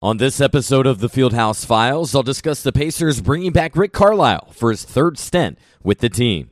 On 0.00 0.18
this 0.18 0.40
episode 0.40 0.86
of 0.86 1.00
the 1.00 1.08
Fieldhouse 1.08 1.66
Files, 1.66 2.14
I'll 2.14 2.22
discuss 2.22 2.62
the 2.62 2.70
Pacers 2.70 3.20
bringing 3.20 3.50
back 3.50 3.74
Rick 3.74 3.92
Carlisle 3.92 4.52
for 4.52 4.70
his 4.70 4.84
third 4.84 5.18
stint 5.18 5.58
with 5.82 5.98
the 5.98 6.08
team. 6.08 6.50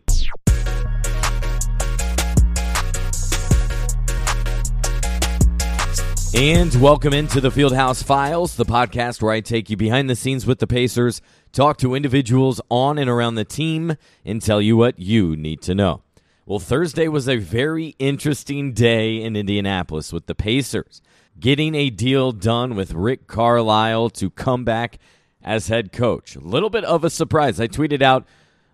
And 6.34 6.74
welcome 6.82 7.12
into 7.12 7.40
the 7.40 7.50
Fieldhouse 7.50 8.02
Files, 8.02 8.56
the 8.56 8.64
podcast 8.64 9.22
where 9.22 9.32
I 9.32 9.38
take 9.38 9.70
you 9.70 9.76
behind 9.76 10.10
the 10.10 10.16
scenes 10.16 10.44
with 10.44 10.58
the 10.58 10.66
Pacers, 10.66 11.22
talk 11.52 11.76
to 11.78 11.94
individuals 11.94 12.60
on 12.68 12.98
and 12.98 13.08
around 13.08 13.36
the 13.36 13.44
team, 13.44 13.94
and 14.24 14.42
tell 14.42 14.60
you 14.60 14.76
what 14.76 14.98
you 14.98 15.36
need 15.36 15.62
to 15.62 15.74
know. 15.76 16.02
Well, 16.46 16.58
Thursday 16.58 17.06
was 17.06 17.28
a 17.28 17.36
very 17.36 17.94
interesting 18.00 18.72
day 18.72 19.22
in 19.22 19.36
Indianapolis 19.36 20.12
with 20.12 20.26
the 20.26 20.34
Pacers 20.34 21.00
getting 21.38 21.74
a 21.74 21.90
deal 21.90 22.32
done 22.32 22.74
with 22.74 22.92
Rick 22.92 23.26
Carlisle 23.26 24.10
to 24.10 24.30
come 24.30 24.64
back 24.64 24.98
as 25.42 25.68
head 25.68 25.92
coach. 25.92 26.36
A 26.36 26.40
little 26.40 26.70
bit 26.70 26.84
of 26.84 27.04
a 27.04 27.10
surprise. 27.10 27.60
I 27.60 27.68
tweeted 27.68 28.02
out 28.02 28.26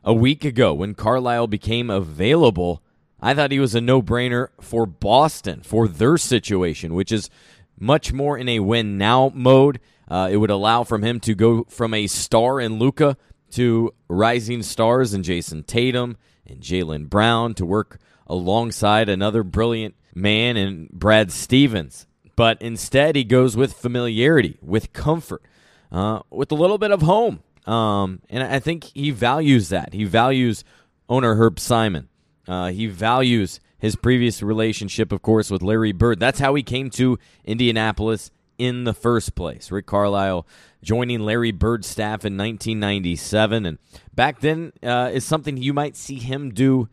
a 0.05 0.15
week 0.15 0.45
ago 0.45 0.73
when 0.73 0.95
Carlisle 0.95 1.49
became 1.49 1.91
available. 1.91 2.83
I 3.21 3.35
thought 3.35 3.53
he 3.53 3.61
was 3.61 3.75
a 3.75 3.81
no 3.81 4.03
brainer 4.03 4.49
for 4.61 4.87
Boston, 4.87 5.63
for 5.63 5.87
their 5.87 6.17
situation, 6.17 6.95
which 6.95 7.13
is 7.13 7.31
much 7.79 8.13
more 8.13 8.39
in 8.39 8.49
a 8.49 8.61
win 8.61 8.99
now 8.99 9.33
mode. 9.35 9.81
Uh, 10.09 10.29
it 10.31 10.37
would 10.39 10.51
allow 10.51 10.85
from 10.85 11.03
him 11.03 11.21
to 11.21 11.35
go 11.35 11.65
from 11.65 11.95
a 11.95 12.07
star 12.07 12.61
in 12.61 12.79
Luka 12.79 13.17
to 13.53 13.93
rising 14.09 14.63
stars 14.63 15.15
in 15.15 15.23
Jayson 15.23 15.65
Tatum 15.65 16.17
and 16.47 16.61
Jaylen 16.61 17.09
Brown 17.09 17.55
to 17.55 17.67
work 17.67 17.99
alongside 18.27 19.09
another 19.09 19.43
brilliant 19.43 19.95
man 20.15 20.57
in 20.57 20.89
Brad 20.93 21.31
Stevens 21.31 22.07
but 22.37 22.61
instead 22.61 23.17
he 23.17 23.25
goes 23.25 23.57
with 23.57 23.73
familiarity, 23.73 24.59
with 24.63 24.93
comfort, 24.93 25.43
uh, 25.91 26.21
with 26.31 26.51
a 26.53 26.55
little 26.55 26.79
bit 26.79 26.91
of 26.91 27.03
home. 27.03 27.43
Um, 27.67 28.21
and 28.29 28.43
I 28.43 28.59
think 28.59 28.85
he 28.85 29.11
values 29.11 29.69
that. 29.69 29.93
He 29.95 30.05
values 30.05 30.65
owner 31.09 31.37
Herb 31.37 31.61
Simon. 31.61 32.09
Uh, 32.49 32.69
he 32.71 32.87
values 32.87 33.61
his 33.79 33.97
previous 33.97 34.43
relationship, 34.43 35.13
of 35.13 35.23
course, 35.23 35.51
with 35.51 35.63
Larry 35.63 35.93
Bird. 35.93 36.19
That's 36.19 36.39
how 36.41 36.55
he 36.55 36.63
came 36.63 36.91
to 36.91 37.19
Indianapolis 37.45 38.31
in 38.59 38.85
the 38.85 38.95
first 38.95 39.35
place. 39.35 39.71
Rick 39.71 39.87
Carlisle 39.87 40.47
joining 40.83 41.21
Larry 41.21 41.53
Bird's 41.53 41.89
staff 41.89 42.25
in 42.25 42.37
1997. 42.37 43.67
And 43.67 43.79
back 44.15 44.41
then 44.41 44.73
uh, 44.83 45.11
is 45.13 45.25
something 45.25 45.57
you 45.57 45.73
might 45.73 45.97
see 45.97 46.17
him 46.17 46.53
do 46.53 46.89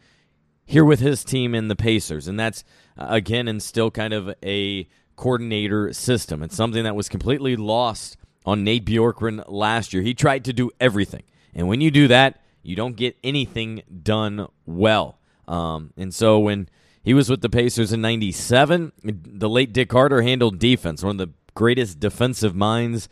here 0.65 0.85
with 0.85 0.99
his 0.99 1.23
team 1.23 1.55
in 1.55 1.67
the 1.67 1.75
Pacers. 1.75 2.27
And 2.27 2.39
that's, 2.39 2.63
uh, 2.97 3.07
again, 3.09 3.47
and 3.47 3.61
still 3.61 3.91
kind 3.91 4.13
of 4.13 4.33
a 4.43 4.87
coordinator 5.19 5.91
system. 5.91 6.41
It's 6.41 6.55
something 6.55 6.85
that 6.85 6.95
was 6.95 7.09
completely 7.09 7.57
lost 7.57 8.17
on 8.45 8.63
Nate 8.63 8.85
Bjorkgren 8.85 9.43
last 9.47 9.93
year. 9.93 10.01
He 10.01 10.13
tried 10.13 10.45
to 10.45 10.53
do 10.53 10.71
everything. 10.79 11.23
And 11.53 11.67
when 11.67 11.81
you 11.81 11.91
do 11.91 12.07
that, 12.07 12.41
you 12.63 12.75
don't 12.75 12.95
get 12.95 13.17
anything 13.21 13.83
done 14.01 14.47
well. 14.65 15.19
Um, 15.45 15.91
and 15.97 16.13
so 16.15 16.39
when 16.39 16.69
he 17.03 17.13
was 17.13 17.29
with 17.29 17.41
the 17.41 17.49
Pacers 17.49 17.91
in 17.91 17.99
97, 17.99 18.93
the 19.03 19.49
late 19.49 19.73
Dick 19.73 19.91
Harter 19.91 20.21
handled 20.21 20.57
defense, 20.57 21.03
one 21.03 21.19
of 21.19 21.27
the 21.27 21.33
greatest 21.53 21.99
defensive 21.99 22.55
minds 22.55 23.09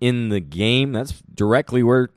in 0.00 0.30
the 0.30 0.40
game. 0.40 0.92
That's 0.92 1.20
directly 1.34 1.82
where 1.82 2.08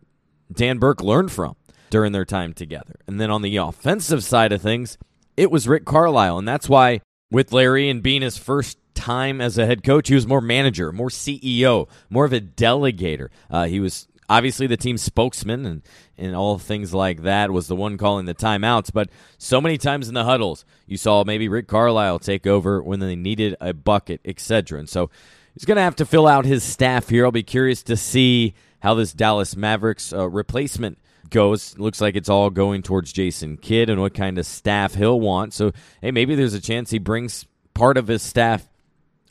Dan 0.52 0.78
Burke 0.78 1.02
learned 1.02 1.34
from 1.34 1.58
during 1.90 2.14
their 2.14 2.26
time 2.26 2.54
together. 2.54 2.96
And 3.08 3.20
then 3.20 3.30
on 3.30 3.42
the 3.42 3.58
offensive 3.58 4.24
side 4.24 4.54
of 4.54 4.62
things, 4.62 4.98
it 5.36 5.52
was 5.52 5.68
Rick 5.68 5.84
Carlisle. 5.84 6.38
And 6.38 6.48
that's 6.48 6.70
why, 6.70 7.02
with 7.30 7.52
Larry 7.52 7.90
and 7.90 8.02
being 8.02 8.22
his 8.22 8.38
first 8.38 8.78
time 9.04 9.42
as 9.42 9.58
a 9.58 9.66
head 9.66 9.84
coach, 9.84 10.08
he 10.08 10.16
was 10.16 10.26
more 10.26 10.42
manager, 10.42 10.92
more 10.94 11.10
CEO, 11.10 11.90
more 12.10 12.24
of 12.24 12.32
a 12.32 12.40
delegator. 12.40 13.28
Uh, 13.50 13.66
he 13.66 13.80
was 13.80 14.08
obviously 14.30 14.66
the 14.66 14.78
team 14.78 14.98
spokesman 14.98 15.66
and, 15.66 15.82
and 16.18 16.36
all 16.36 16.58
things 16.58 16.94
like 16.94 17.24
that 17.24 17.52
was 17.52 17.68
the 17.68 17.76
one 17.76 17.98
calling 17.98 18.26
the 18.26 18.34
timeouts. 18.34 18.92
But 18.94 19.10
so 19.38 19.60
many 19.60 19.78
times 19.78 20.08
in 20.08 20.14
the 20.14 20.24
huddles 20.24 20.64
you 20.88 20.98
saw 20.98 21.24
maybe 21.24 21.48
rick 21.48 21.68
carlisle 21.68 22.20
take 22.20 22.48
over 22.48 22.82
when 22.82 23.00
they 23.00 23.16
needed 23.16 23.56
a 23.60 23.74
bucket 23.74 24.22
etc 24.26 24.80
and 24.80 24.90
so 24.90 25.10
he's 25.54 25.66
going 25.66 25.76
to 25.76 25.82
have 25.82 25.96
to 25.98 26.06
fill 26.06 26.28
out 26.28 26.46
his 26.46 26.64
staff 26.64 27.10
here. 27.10 27.26
I'll 27.26 27.32
be 27.32 27.44
curious 27.44 27.84
to 27.84 27.98
see 27.98 28.54
how 28.82 28.94
this 28.94 29.14
dallas 29.14 29.56
mavericks 29.56 30.14
uh, 30.14 30.30
replacement 30.30 30.98
goes. 31.30 31.78
Looks 31.78 32.00
like 32.00 32.16
it's 32.16 32.30
all 32.30 32.50
going 32.50 32.84
towards 32.84 33.12
jason 33.12 33.58
kidd 33.58 33.90
and 33.90 34.00
what 34.00 34.14
kind 34.14 34.38
of 34.38 34.46
staff 34.46 34.96
he'll 34.96 35.20
want. 35.20 35.54
So 35.54 35.74
hey 36.02 36.12
maybe 36.12 36.36
there's 36.36 36.54
a 36.54 36.62
chance 36.62 36.90
he 36.90 37.00
brings 37.00 37.46
part 37.74 37.98
of 37.98 38.08
his 38.08 38.22
staff 38.22 38.68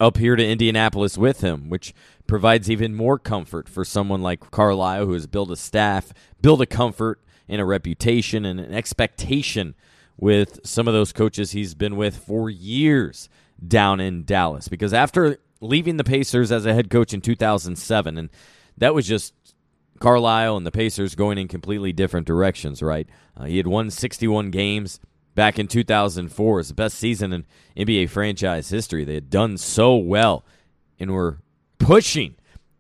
up 0.02 0.16
here 0.16 0.34
to 0.34 0.46
Indianapolis 0.46 1.16
with 1.16 1.42
him, 1.42 1.68
which 1.68 1.94
provides 2.26 2.68
even 2.68 2.92
more 2.94 3.18
comfort 3.18 3.68
for 3.68 3.84
someone 3.84 4.20
like 4.20 4.50
Carlisle, 4.50 5.06
who 5.06 5.12
has 5.12 5.28
built 5.28 5.50
a 5.50 5.56
staff, 5.56 6.12
built 6.40 6.60
a 6.60 6.66
comfort 6.66 7.20
and 7.48 7.60
a 7.60 7.64
reputation 7.64 8.44
and 8.44 8.58
an 8.58 8.74
expectation 8.74 9.74
with 10.16 10.58
some 10.64 10.88
of 10.88 10.94
those 10.94 11.12
coaches 11.12 11.52
he's 11.52 11.74
been 11.74 11.96
with 11.96 12.16
for 12.16 12.50
years 12.50 13.28
down 13.64 14.00
in 14.00 14.24
Dallas. 14.24 14.66
Because 14.66 14.92
after 14.92 15.38
leaving 15.60 15.98
the 15.98 16.04
Pacers 16.04 16.50
as 16.50 16.66
a 16.66 16.74
head 16.74 16.90
coach 16.90 17.14
in 17.14 17.20
2007, 17.20 18.18
and 18.18 18.28
that 18.76 18.94
was 18.94 19.06
just 19.06 19.34
Carlisle 20.00 20.56
and 20.56 20.66
the 20.66 20.72
Pacers 20.72 21.14
going 21.14 21.38
in 21.38 21.46
completely 21.46 21.92
different 21.92 22.26
directions, 22.26 22.82
right? 22.82 23.08
Uh, 23.36 23.44
he 23.44 23.56
had 23.56 23.68
won 23.68 23.88
61 23.88 24.50
games 24.50 24.98
back 25.34 25.58
in 25.58 25.68
2004. 25.68 26.60
It's 26.60 26.68
the 26.68 26.74
best 26.74 26.98
season 26.98 27.32
in 27.32 27.44
NBA 27.76 28.10
franchise 28.10 28.68
history. 28.68 29.04
They 29.04 29.14
had 29.14 29.30
done 29.30 29.56
so 29.58 29.96
well 29.96 30.44
and 30.98 31.10
were 31.12 31.38
pushing 31.78 32.36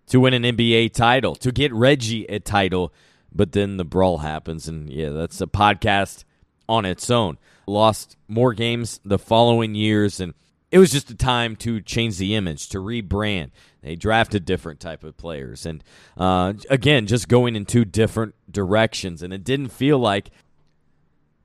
to 0.06 0.20
win 0.20 0.34
an 0.34 0.42
NBA 0.42 0.92
title, 0.92 1.34
to 1.36 1.52
get 1.52 1.72
Reggie 1.72 2.24
a 2.26 2.38
title. 2.38 2.92
But 3.34 3.52
then 3.52 3.78
the 3.78 3.84
brawl 3.84 4.18
happens, 4.18 4.68
and 4.68 4.90
yeah, 4.90 5.08
that's 5.08 5.40
a 5.40 5.46
podcast 5.46 6.24
on 6.68 6.84
its 6.84 7.10
own. 7.10 7.38
Lost 7.66 8.16
more 8.28 8.52
games 8.52 9.00
the 9.04 9.18
following 9.18 9.74
years, 9.74 10.20
and 10.20 10.34
it 10.70 10.78
was 10.78 10.92
just 10.92 11.10
a 11.10 11.14
time 11.14 11.56
to 11.56 11.80
change 11.80 12.18
the 12.18 12.34
image, 12.34 12.68
to 12.70 12.78
rebrand. 12.78 13.50
They 13.82 13.96
drafted 13.96 14.44
different 14.44 14.80
type 14.80 15.02
of 15.02 15.16
players, 15.16 15.64
and 15.64 15.82
uh, 16.16 16.52
again, 16.68 17.06
just 17.06 17.28
going 17.28 17.56
in 17.56 17.64
two 17.64 17.84
different 17.86 18.34
directions. 18.50 19.22
And 19.22 19.32
it 19.32 19.44
didn't 19.44 19.68
feel 19.68 19.98
like 19.98 20.30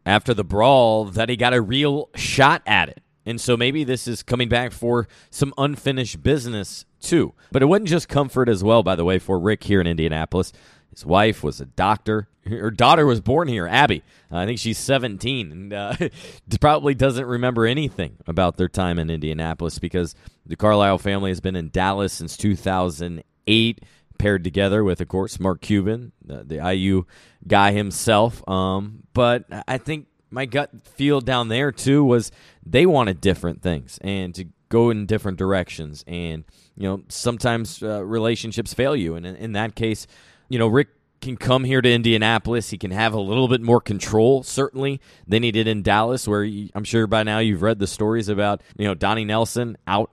after 0.08 0.34
the 0.34 0.44
brawl 0.44 1.04
that 1.04 1.28
he 1.28 1.36
got 1.36 1.54
a 1.54 1.62
real 1.62 2.10
shot 2.16 2.62
at 2.66 2.88
it. 2.88 3.04
And 3.26 3.42
so 3.42 3.58
maybe 3.58 3.84
this 3.84 4.08
is 4.08 4.24
coming 4.24 4.48
back 4.48 4.72
for 4.72 5.06
some 5.30 5.54
unfinished 5.58 6.24
business 6.24 6.86
too. 7.02 7.34
But 7.52 7.62
it 7.62 7.66
wasn't 7.66 7.90
just 7.90 8.08
comfort 8.08 8.48
as 8.48 8.64
well, 8.64 8.84
by 8.84 8.96
the 8.96 9.04
way, 9.04 9.20
for 9.20 9.38
Rick 9.38 9.66
here 9.66 9.82
in 9.82 9.86
Indianapolis. 9.86 10.54
His 10.92 11.06
wife 11.06 11.44
was 11.44 11.60
a 11.60 11.66
doctor. 11.66 12.30
Her 12.46 12.72
daughter 12.72 13.06
was 13.06 13.20
born 13.20 13.50
here, 13.50 13.68
Abby. 13.68 14.02
I 14.32 14.46
think 14.46 14.60
she's 14.60 14.78
17 14.78 15.52
and 15.52 15.74
uh, 15.74 15.96
probably 16.62 16.96
doesn't 16.96 17.26
remember 17.26 17.66
anything 17.66 18.16
about 18.26 18.56
their 18.56 18.70
time 18.70 18.98
in 19.00 19.10
Indianapolis 19.10 19.78
because 19.78 20.16
the 20.46 20.56
Carlisle 20.56 21.00
family 21.00 21.32
has 21.32 21.42
been 21.42 21.58
in 21.58 21.70
Dallas 21.70 22.14
since 22.14 22.38
2008 22.38 23.84
paired 24.18 24.44
together 24.44 24.84
with, 24.84 25.02
of 25.02 25.08
course, 25.08 25.40
Mark 25.40 25.62
Cuban, 25.62 26.12
the, 26.24 26.44
the 26.44 26.74
IU 26.74 27.06
guy 27.48 27.72
himself. 27.72 28.48
Um, 28.48 29.04
but 29.14 29.46
I 29.68 29.78
think 29.78 30.08
my 30.30 30.46
gut 30.46 30.70
feel 30.86 31.22
down 31.22 31.48
there 31.48 31.72
too 31.72 32.04
was 32.04 32.32
they 32.66 32.86
wanted 32.86 33.22
different 33.22 33.62
things 33.62 33.98
and 34.02 34.36
to 34.36 34.46
go 34.70 34.90
in 34.90 35.06
different 35.06 35.38
directions. 35.38 36.04
And 36.08 36.44
you 36.76 36.88
know, 36.88 37.04
sometimes 37.08 37.82
uh, 37.82 38.04
relationships 38.04 38.74
fail 38.74 38.96
you, 38.96 39.16
and 39.16 39.26
in, 39.26 39.36
in 39.36 39.52
that 39.54 39.76
case, 39.76 40.06
you 40.50 40.60
know, 40.60 40.68
Rick 40.68 40.90
can 41.22 41.36
come 41.36 41.64
here 41.64 41.82
to 41.82 41.92
Indianapolis. 41.92 42.70
He 42.70 42.78
can 42.78 42.92
have 42.92 43.14
a 43.14 43.20
little 43.20 43.48
bit 43.48 43.62
more 43.62 43.82
control, 43.82 44.44
certainly, 44.44 45.02
than 45.28 45.42
he 45.42 45.52
did 45.52 45.68
in 45.68 45.82
Dallas, 45.82 46.28
where 46.28 46.44
he, 46.44 46.72
I'm 46.76 46.84
sure 46.84 47.08
by 47.08 47.24
now 47.24 47.40
you've 47.40 47.64
read 47.64 47.80
the 47.80 47.88
stories 47.88 48.30
about 48.30 48.62
you 48.78 48.86
know 48.86 48.94
Donnie 48.94 49.26
Nelson 49.26 49.78
out 49.88 50.12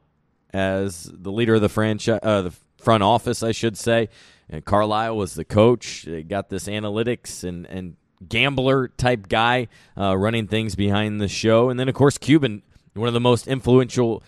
as 0.53 1.11
the 1.13 1.33
leader 1.33 1.57
of 1.57 1.61
the 1.61 1.69
franchise, 1.69 2.21
uh, 2.23 2.49
front 2.85 3.03
office, 3.03 3.43
I 3.43 3.53
should 3.53 3.77
say. 3.77 4.09
And 4.49 4.65
Carlisle 4.65 5.17
was 5.17 5.35
the 5.35 5.45
coach. 5.45 6.05
They 6.05 6.23
got 6.23 6.51
this 6.51 6.69
analytics 6.69 7.43
and, 7.43 7.67
and 7.67 7.97
gambler 8.29 8.89
type 8.89 9.29
guy 9.29 9.69
uh, 9.99 10.17
running 10.17 10.47
things 10.47 10.75
behind 10.75 11.21
the 11.21 11.29
show. 11.29 11.71
And 11.71 11.81
then, 11.81 11.89
of 11.89 11.95
course, 11.95 12.19
Cuban, 12.19 12.63
one 12.95 13.09
of 13.09 13.15
the 13.15 13.21
most 13.21 13.49
influential 13.49 14.23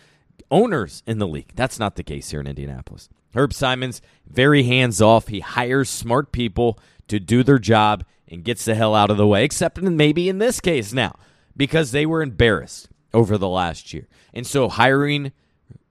owners 0.51 1.03
in 1.07 1.19
the 1.19 1.27
league. 1.27 1.53
That's 1.55 1.79
not 1.79 1.97
the 1.97 2.03
case 2.03 2.31
here 2.31 2.41
in 2.41 2.47
Indianapolis. 2.47 3.09
Herb 3.35 3.53
Simons, 3.53 4.01
very 4.27 4.63
hands 4.63 5.03
off. 5.03 5.29
He 5.29 5.41
hires 5.41 5.91
smart 5.91 6.33
people 6.33 6.79
to 7.09 7.21
do 7.21 7.43
their 7.43 7.59
job 7.59 8.05
and 8.29 8.45
gets 8.45 8.65
the 8.65 8.75
hell 8.75 8.95
out 8.95 9.11
of 9.11 9.17
the 9.17 9.27
way, 9.27 9.45
except 9.45 9.81
maybe 9.81 10.29
in 10.29 10.39
this 10.39 10.61
case 10.61 10.93
now, 10.93 11.15
because 11.57 11.93
they 11.93 12.07
were 12.07 12.23
embarrassed 12.23 12.89
over 13.13 13.39
the 13.39 13.49
last 13.49 13.93
year. 13.93 14.09
And 14.33 14.47
so 14.47 14.69
hiring 14.69 15.33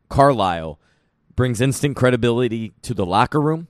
Carlisle 0.10 0.80
brings 1.36 1.62
instant 1.62 1.96
credibility 1.96 2.74
to 2.82 2.94
the 2.94 3.06
locker 3.06 3.42
room. 3.42 3.68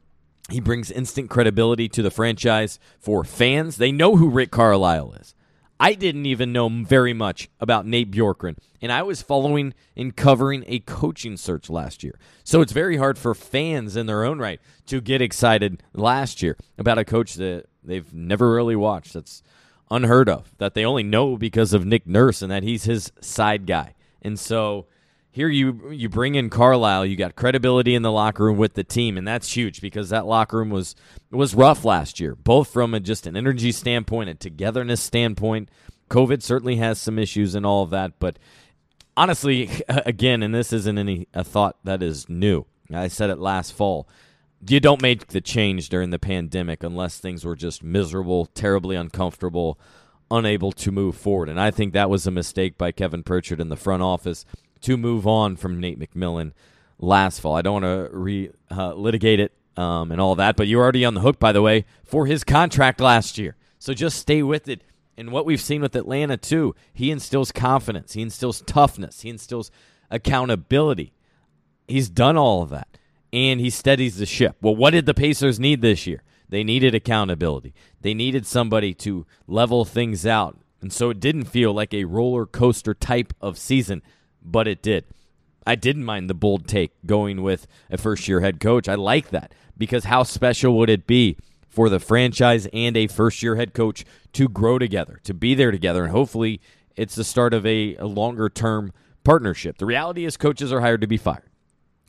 He 0.50 0.60
brings 0.60 0.92
instant 0.92 1.30
credibility 1.30 1.90
to 1.90 2.04
the 2.04 2.12
franchise 2.12 2.80
for 3.00 3.24
fans. 3.24 3.78
They 3.78 3.92
know 3.92 4.16
who 4.16 4.30
Rick 4.30 4.52
Carlisle 4.52 5.14
is. 5.14 5.34
I 5.80 5.94
didn't 5.94 6.26
even 6.26 6.54
know 6.54 6.70
very 6.70 7.14
much 7.14 7.50
about 7.60 7.86
Nate 7.86 8.12
Bjorkgren, 8.12 8.58
and 8.82 8.92
I 8.92 9.04
was 9.04 9.22
following 9.22 9.74
and 9.98 10.16
covering 10.16 10.64
a 10.68 10.80
coaching 10.80 11.36
search 11.36 11.70
last 11.70 12.02
year. 12.02 12.18
So 12.46 12.62
it's 12.62 12.72
very 12.72 12.96
hard 12.96 13.18
for 13.18 13.36
fans 13.36 13.98
in 13.98 14.06
their 14.06 14.24
own 14.24 14.40
right 14.40 14.62
to 14.86 15.02
get 15.02 15.22
excited 15.22 15.84
last 15.94 16.42
year 16.42 16.56
about 16.78 16.98
a 16.98 17.04
coach 17.04 17.34
that 17.36 17.66
they've 17.84 18.14
never 18.14 18.54
really 18.54 18.78
watched. 18.78 19.14
That's 19.14 19.44
unheard 19.92 20.30
of. 20.30 20.54
That 20.60 20.76
they 20.76 20.86
only 20.86 21.04
know 21.04 21.36
because 21.36 21.74
of 21.74 21.86
Nick 21.86 22.08
Nurse 22.08 22.42
and 22.42 22.52
that 22.52 22.64
he's 22.64 22.86
his 22.86 23.12
side 23.20 23.66
guy. 23.66 23.96
And 24.22 24.40
so 24.40 24.86
here 25.36 25.50
you 25.50 25.92
you 25.92 26.08
bring 26.08 26.36
in 26.36 26.50
Carlisle, 26.50 27.08
you 27.08 27.18
got 27.18 27.36
credibility 27.36 27.94
in 27.94 28.04
the 28.04 28.12
locker 28.12 28.46
room 28.46 28.58
with 28.58 28.74
the 28.74 28.86
team, 28.86 29.18
and 29.18 29.28
that's 29.28 29.52
huge 29.52 29.82
because 29.82 30.08
that 30.08 30.26
locker 30.26 30.60
room 30.60 30.70
was 30.70 30.96
was 31.30 31.54
rough 31.54 31.84
last 31.84 32.22
year, 32.22 32.36
both 32.36 32.70
from 32.72 32.94
a, 32.94 33.02
just 33.02 33.28
an 33.28 33.36
energy 33.36 33.74
standpoint, 33.74 34.30
a 34.30 34.34
togetherness 34.34 35.02
standpoint. 35.02 35.70
COVID 36.10 36.42
certainly 36.42 36.78
has 36.78 37.02
some 37.02 37.20
issues 37.20 37.54
and 37.54 37.66
all 37.66 37.84
of 37.84 37.90
that, 37.90 38.18
but 38.18 38.40
honestly, 39.18 39.70
again, 39.90 40.42
and 40.42 40.56
this 40.56 40.72
isn't 40.72 40.98
any 40.98 41.28
a 41.34 41.44
thought 41.44 41.76
that 41.84 42.02
is 42.02 42.30
new. 42.30 42.66
I 42.94 43.10
said 43.10 43.30
it 43.30 43.38
last 43.38 43.74
fall. 43.74 44.08
You 44.66 44.80
don't 44.80 45.02
make 45.02 45.28
the 45.28 45.42
change 45.42 45.90
during 45.90 46.12
the 46.12 46.20
pandemic 46.20 46.82
unless 46.82 47.20
things 47.20 47.44
were 47.44 47.58
just 47.58 47.84
miserable, 47.84 48.46
terribly 48.46 48.96
uncomfortable, 48.96 49.78
unable 50.32 50.72
to 50.72 50.92
move 50.92 51.18
forward. 51.18 51.50
And 51.50 51.60
I 51.60 51.72
think 51.72 51.92
that 51.92 52.10
was 52.10 52.26
a 52.26 52.32
mistake 52.32 52.78
by 52.78 52.94
Kevin 52.94 53.22
Pritchard 53.22 53.60
in 53.60 53.68
the 53.68 53.76
front 53.76 54.02
office 54.02 54.46
to 54.86 54.98
move 54.98 55.26
on 55.26 55.56
from 55.56 55.80
Nate 55.80 56.00
McMillan 56.00 56.52
last 57.00 57.40
fall. 57.40 57.56
I 57.56 57.62
don't 57.62 57.82
want 57.82 58.12
to 58.12 58.16
re 58.16 58.52
uh, 58.70 58.94
litigate 58.94 59.40
it 59.40 59.52
um, 59.76 60.12
and 60.12 60.22
all 60.22 60.36
that, 60.36 60.56
but 60.56 60.68
you're 60.68 60.82
already 60.82 61.04
on 61.04 61.16
the 61.16 61.22
hook, 61.22 61.40
by 61.40 61.52
the 61.52 61.62
way, 61.62 61.86
for 62.04 62.28
his 62.28 62.44
contract 62.44 63.02
last 63.02 63.38
year. 63.38 63.56
So 63.80 63.94
just 63.94 64.18
stay 64.18 64.44
with 64.44 64.68
it. 64.68 64.84
And 65.18 65.32
what 65.32 65.46
we've 65.46 65.62
seen 65.62 65.82
with 65.82 65.96
Atlanta, 65.96 66.38
too, 66.38 66.76
he 66.94 67.10
instills 67.10 67.52
confidence, 67.52 68.14
he 68.14 68.22
instills 68.22 68.62
toughness, 68.62 69.22
he 69.22 69.30
instills 69.30 69.72
accountability. 70.12 71.14
He's 71.88 72.10
done 72.10 72.38
all 72.38 72.62
of 72.62 72.70
that, 72.70 72.98
and 73.34 73.60
he 73.60 73.70
steadies 73.70 74.18
the 74.18 74.26
ship. 74.26 74.56
Well, 74.62 74.76
what 74.76 74.92
did 74.92 75.06
the 75.06 75.14
Pacers 75.14 75.60
need 75.60 75.82
this 75.82 76.06
year? 76.06 76.22
They 76.50 76.64
needed 76.64 76.94
accountability. 76.94 77.74
They 78.02 78.14
needed 78.14 78.46
somebody 78.46 78.94
to 78.96 79.26
level 79.48 79.84
things 79.84 80.28
out. 80.28 80.60
And 80.82 80.94
so 80.94 81.10
it 81.10 81.20
didn't 81.20 81.46
feel 81.46 81.74
like 81.74 81.94
a 81.94 82.04
roller 82.04 82.46
coaster 82.46 82.94
type 82.94 83.34
of 83.42 83.58
season 83.58 84.04
but 84.46 84.68
it 84.68 84.82
did. 84.82 85.06
I 85.68 85.76
didn't 85.76 86.06
mind 86.06 86.30
the 86.30 86.36
bold 86.36 86.68
take 86.68 86.92
going 87.06 87.42
with 87.42 87.68
a 87.90 87.98
first 87.98 88.28
year 88.28 88.42
head 88.42 88.60
coach. 88.60 88.88
I 88.88 88.96
like 88.96 89.30
that 89.30 89.52
because 89.78 90.06
how 90.06 90.24
special 90.24 90.78
would 90.78 90.90
it 90.90 91.08
be 91.08 91.38
for 91.68 91.90
the 91.90 92.00
franchise 92.00 92.68
and 92.72 92.96
a 92.96 93.08
first 93.08 93.44
year 93.44 93.56
head 93.56 93.74
coach 93.74 94.06
to 94.34 94.48
grow 94.48 94.80
together, 94.80 95.20
to 95.24 95.34
be 95.34 95.56
there 95.56 95.72
together, 95.72 96.04
and 96.04 96.12
hopefully 96.12 96.62
it's 96.96 97.16
the 97.16 97.24
start 97.24 97.54
of 97.54 97.66
a, 97.66 97.96
a 97.98 98.06
longer 98.06 98.48
term 98.48 98.94
partnership. 99.24 99.78
The 99.78 99.86
reality 99.86 100.24
is 100.24 100.38
coaches 100.38 100.72
are 100.72 100.82
hired 100.82 101.02
to 101.02 101.08
be 101.08 101.18
fired. 101.18 101.50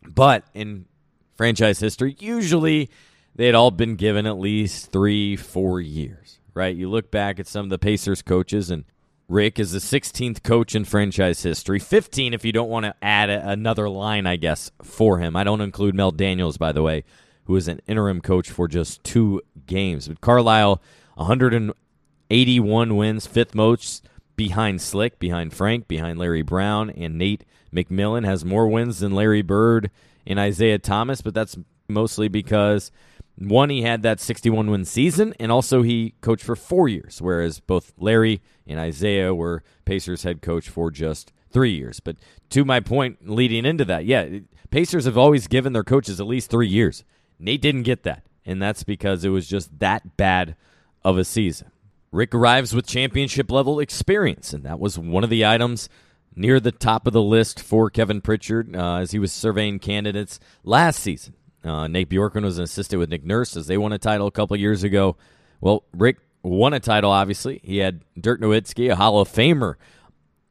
But 0.06 0.44
in 0.55 0.87
franchise 1.35 1.81
history, 1.81 2.17
usually 2.21 2.91
they 3.35 3.47
had 3.47 3.55
all 3.55 3.71
been 3.71 3.97
given 3.97 4.27
at 4.27 4.38
least 4.38 4.93
three, 4.93 5.35
four 5.35 5.81
years, 5.81 6.38
right? 6.55 6.77
You 6.77 6.88
look 6.88 7.11
back 7.11 7.41
at 7.41 7.49
some 7.49 7.67
of 7.67 7.71
the 7.71 7.79
Pacers 7.79 8.23
coaches, 8.23 8.71
and 8.71 8.85
Rick 9.28 9.58
is 9.58 9.73
the 9.73 9.78
16th 9.78 10.43
coach 10.43 10.75
in 10.75 10.84
franchise 10.84 11.43
history. 11.43 11.78
15 11.78 12.32
if 12.32 12.44
you 12.44 12.52
don't 12.52 12.69
want 12.69 12.84
to 12.84 12.94
add 13.02 13.28
a, 13.28 13.49
another 13.49 13.88
line, 13.88 14.26
I 14.26 14.37
guess, 14.37 14.70
for 14.82 15.19
him. 15.19 15.34
I 15.34 15.44
don't 15.44 15.61
include 15.61 15.94
Mel 15.94 16.12
Daniels, 16.12 16.58
by 16.58 16.73
the 16.73 16.82
way, 16.82 17.05
who 17.44 17.55
was 17.55 17.67
an 17.67 17.81
interim 17.88 18.20
coach 18.20 18.50
for 18.50 18.69
just 18.69 19.02
two 19.02 19.43
games. 19.67 20.06
But 20.06 20.20
Carlisle, 20.20 20.81
181 21.14 22.96
wins, 22.96 23.26
fifth 23.26 23.55
most 23.55 24.08
behind 24.37 24.81
Slick, 24.81 25.19
behind 25.19 25.52
Frank, 25.52 25.88
behind 25.88 26.19
Larry 26.19 26.43
Brown, 26.43 26.90
and 26.90 27.19
Nate 27.19 27.44
McMillan 27.75 28.25
has 28.25 28.44
more 28.44 28.69
wins 28.69 29.00
than 29.00 29.12
Larry 29.12 29.43
Bird 29.43 29.90
and 30.26 30.38
Isiah 30.38 30.78
Thomas, 30.78 31.20
but 31.20 31.34
that's 31.34 31.56
mostly 31.88 32.28
because 32.28 32.93
one, 33.38 33.69
he 33.69 33.83
had 33.83 34.03
that 34.03 34.21
61 34.21 34.71
win 34.71 34.85
season, 34.85 35.35
and 35.38 35.53
also 35.53 35.83
he 35.83 36.15
coached 36.21 36.44
for 36.44 36.56
four 36.56 36.88
years, 36.88 37.21
whereas 37.21 37.61
both 37.61 37.93
Larry 37.99 38.41
and 38.67 38.81
Isiah 38.81 39.35
were 39.35 39.62
Pacers 39.85 40.23
head 40.23 40.41
coach 40.41 40.69
for 40.69 40.91
just 40.91 41.33
three 41.50 41.73
years. 41.73 42.00
But 42.00 42.17
to 42.50 42.65
my 42.65 42.81
point 42.81 43.29
leading 43.29 43.67
into 43.67 43.85
that, 43.85 44.06
yeah, 44.06 44.38
Pacers 44.71 45.05
have 45.05 45.19
always 45.19 45.49
given 45.49 45.75
their 45.75 45.85
coaches 45.85 46.19
at 46.19 46.27
least 46.27 46.50
three 46.50 46.69
years. 46.69 47.05
Nate 47.38 47.61
didn't 47.61 47.83
get 47.83 48.05
that, 48.05 48.25
and 48.47 48.61
that's 48.61 48.85
because 48.85 49.25
it 49.25 49.29
was 49.29 49.47
just 49.47 49.79
that 49.79 50.17
bad 50.17 50.56
of 51.05 51.19
a 51.19 51.25
season. 51.25 51.71
Rick 52.11 52.35
arrives 52.35 52.75
with 52.75 52.87
championship 52.87 53.50
level 53.50 53.79
experience, 53.81 54.55
and 54.55 54.65
that 54.65 54.81
was 54.81 54.99
one 54.99 55.25
of 55.25 55.31
the 55.31 55.44
items 55.44 55.91
near 56.35 56.59
the 56.59 56.73
top 56.73 57.06
of 57.06 57.12
the 57.12 57.23
list 57.23 57.61
for 57.61 57.91
Kevin 57.91 58.23
Pritchard 58.23 58.75
uh, 58.75 58.97
as 58.97 59.11
he 59.11 59.19
was 59.19 59.33
surveying 59.33 59.79
candidates 59.79 60.41
last 60.65 61.00
season. 61.00 61.35
Uh, 61.64 61.88
Nate 61.88 62.08
Bjorkgren 62.08 62.44
was 62.44 62.58
an 62.58 62.64
assistant 62.64 63.00
with 63.00 63.11
Nick 63.11 63.25
Nurse 63.25 63.56
as 63.56 63.67
they 63.67 63.76
won 63.76 63.93
a 63.93 63.99
title 63.99 64.26
a 64.26 64.32
couple 64.32 64.56
years 64.56 64.85
ago. 64.85 65.17
Well, 65.61 65.85
Rick 65.93 66.19
won 66.43 66.73
a 66.73 66.81
title, 66.81 67.11
obviously. 67.11 67.61
He 67.64 67.79
had 67.79 68.03
Dirk 68.19 68.41
Nowitzki, 68.41 68.91
a 68.91 68.97
Hall 68.97 69.20
of 69.20 69.29
Famer, 69.29 69.75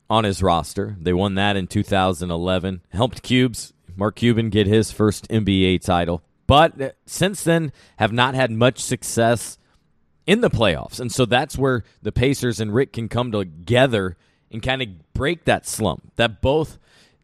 on 0.10 0.24
his 0.24 0.44
roster. 0.44 0.96
They 1.00 1.14
won 1.14 1.36
that 1.36 1.56
in 1.56 1.68
2011. 1.68 2.82
Helped 2.90 3.24
Cubes, 3.24 3.74
Mark 3.96 4.18
Cuban, 4.18 4.50
get 4.50 4.68
his 4.68 4.92
first 4.92 5.28
NBA 5.30 5.82
title. 5.82 6.22
But 6.48 6.82
uh, 6.82 6.90
since 7.06 7.44
then, 7.44 7.72
have 7.98 8.12
not 8.12 8.36
had 8.36 8.52
much 8.52 8.80
success 8.80 9.58
in 10.28 10.42
the 10.42 10.50
playoffs. 10.50 11.00
And 11.00 11.12
so 11.12 11.26
that's 11.26 11.58
where 11.58 11.84
the 12.02 12.12
Pacers 12.12 12.60
and 12.60 12.74
Rick 12.74 12.94
can 12.94 13.08
come 13.08 13.32
together 13.32 14.18
and 14.52 14.62
kind 14.62 14.82
of 14.82 15.14
break 15.14 15.46
that 15.46 15.66
slump 15.66 16.12
that 16.18 16.42
both 16.42 16.78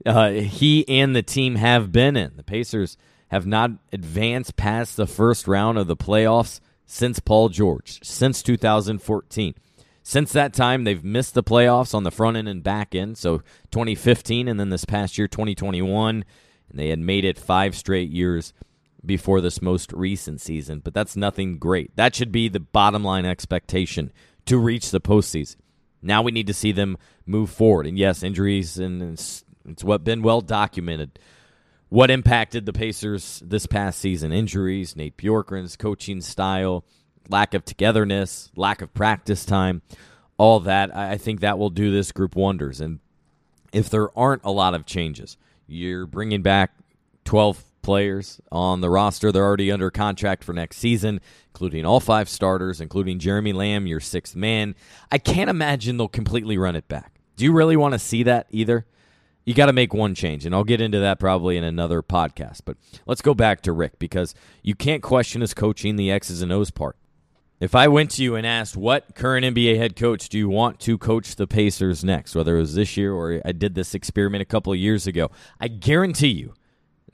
uh, 0.05 0.29
he 0.31 0.87
and 0.87 1.15
the 1.15 1.21
team 1.21 1.55
have 1.55 1.91
been 1.91 2.15
in. 2.15 2.37
The 2.37 2.43
Pacers– 2.43 2.97
have 3.31 3.47
not 3.47 3.71
advanced 3.93 4.57
past 4.57 4.97
the 4.97 5.07
first 5.07 5.47
round 5.47 5.77
of 5.77 5.87
the 5.87 5.95
playoffs 5.95 6.59
since 6.85 7.19
Paul 7.19 7.47
George, 7.47 8.03
since 8.03 8.43
2014. 8.43 9.55
Since 10.03 10.33
that 10.33 10.53
time, 10.53 10.83
they've 10.83 11.03
missed 11.03 11.33
the 11.33 11.43
playoffs 11.43 11.95
on 11.95 12.03
the 12.03 12.11
front 12.11 12.35
end 12.35 12.49
and 12.49 12.61
back 12.61 12.93
end. 12.93 13.17
So 13.17 13.37
2015 13.71 14.49
and 14.49 14.59
then 14.59 14.69
this 14.69 14.83
past 14.83 15.17
year, 15.17 15.29
2021. 15.29 16.25
And 16.69 16.79
they 16.79 16.89
had 16.89 16.99
made 16.99 17.23
it 17.23 17.39
five 17.39 17.73
straight 17.73 18.09
years 18.09 18.53
before 19.05 19.39
this 19.39 19.61
most 19.61 19.93
recent 19.93 20.41
season. 20.41 20.79
But 20.79 20.93
that's 20.93 21.15
nothing 21.15 21.57
great. 21.57 21.95
That 21.95 22.13
should 22.13 22.33
be 22.33 22.49
the 22.49 22.59
bottom 22.59 23.03
line 23.03 23.25
expectation 23.25 24.11
to 24.45 24.57
reach 24.57 24.91
the 24.91 24.99
postseason. 24.99 25.55
Now 26.01 26.21
we 26.21 26.33
need 26.33 26.47
to 26.47 26.53
see 26.53 26.73
them 26.73 26.97
move 27.25 27.49
forward. 27.49 27.87
And 27.87 27.97
yes, 27.97 28.23
injuries, 28.23 28.77
and 28.77 29.01
it's, 29.01 29.45
what 29.83 30.03
been 30.03 30.21
well 30.21 30.41
documented 30.41 31.17
what 31.91 32.09
impacted 32.09 32.65
the 32.65 32.71
Pacers 32.71 33.43
this 33.45 33.65
past 33.65 33.99
season? 33.99 34.31
Injuries, 34.31 34.95
Nate 34.95 35.17
Bjorkgren's 35.17 35.75
coaching 35.75 36.21
style, 36.21 36.85
lack 37.27 37.53
of 37.53 37.65
togetherness, 37.65 38.49
lack 38.55 38.81
of 38.81 38.93
practice 38.93 39.43
time, 39.43 39.81
all 40.37 40.61
that. 40.61 40.95
I 40.95 41.17
think 41.17 41.41
that 41.41 41.59
will 41.59 41.69
do 41.69 41.91
this 41.91 42.13
group 42.13 42.37
wonders. 42.37 42.79
And 42.79 43.01
if 43.73 43.89
there 43.89 44.17
aren't 44.17 44.45
a 44.45 44.51
lot 44.51 44.73
of 44.73 44.85
changes, 44.85 45.35
you're 45.67 46.05
bringing 46.05 46.41
back 46.41 46.71
12 47.25 47.61
players 47.81 48.39
on 48.53 48.79
the 48.79 48.89
roster. 48.89 49.29
They're 49.29 49.43
already 49.43 49.69
under 49.69 49.91
contract 49.91 50.45
for 50.45 50.53
next 50.53 50.77
season, 50.77 51.19
including 51.47 51.85
all 51.85 51.99
five 51.99 52.29
starters, 52.29 52.79
including 52.79 53.19
Jeremy 53.19 53.51
Lamb, 53.51 53.85
your 53.85 53.99
sixth 53.99 54.33
man. 54.33 54.75
I 55.11 55.17
can't 55.17 55.49
imagine 55.49 55.97
they'll 55.97 56.07
completely 56.07 56.57
run 56.57 56.77
it 56.77 56.87
back. 56.87 57.19
Do 57.35 57.43
you 57.43 57.51
really 57.51 57.75
want 57.75 57.95
to 57.95 57.99
see 57.99 58.23
that 58.23 58.47
either? 58.49 58.85
You 59.51 59.55
got 59.55 59.65
to 59.65 59.73
make 59.73 59.93
one 59.93 60.15
change, 60.15 60.45
and 60.45 60.55
I'll 60.55 60.63
get 60.63 60.79
into 60.79 61.01
that 61.01 61.19
probably 61.19 61.57
in 61.57 61.65
another 61.65 62.01
podcast. 62.01 62.61
But 62.63 62.77
let's 63.05 63.21
go 63.21 63.33
back 63.33 63.59
to 63.63 63.73
Rick 63.73 63.99
because 63.99 64.33
you 64.63 64.75
can't 64.75 65.03
question 65.03 65.41
his 65.41 65.53
coaching 65.53 65.97
the 65.97 66.09
X's 66.09 66.41
and 66.41 66.53
O's 66.53 66.71
part. 66.71 66.95
If 67.59 67.75
I 67.75 67.89
went 67.89 68.11
to 68.11 68.23
you 68.23 68.37
and 68.37 68.47
asked 68.47 68.77
what 68.77 69.13
current 69.13 69.45
NBA 69.45 69.75
head 69.75 69.97
coach 69.97 70.29
do 70.29 70.37
you 70.37 70.47
want 70.47 70.79
to 70.79 70.97
coach 70.97 71.35
the 71.35 71.47
Pacers 71.47 72.01
next, 72.01 72.33
whether 72.33 72.55
it 72.55 72.61
was 72.61 72.75
this 72.75 72.95
year 72.95 73.13
or 73.13 73.41
I 73.43 73.51
did 73.51 73.75
this 73.75 73.93
experiment 73.93 74.41
a 74.41 74.45
couple 74.45 74.71
of 74.71 74.79
years 74.79 75.05
ago, 75.05 75.29
I 75.59 75.67
guarantee 75.67 76.29
you 76.29 76.53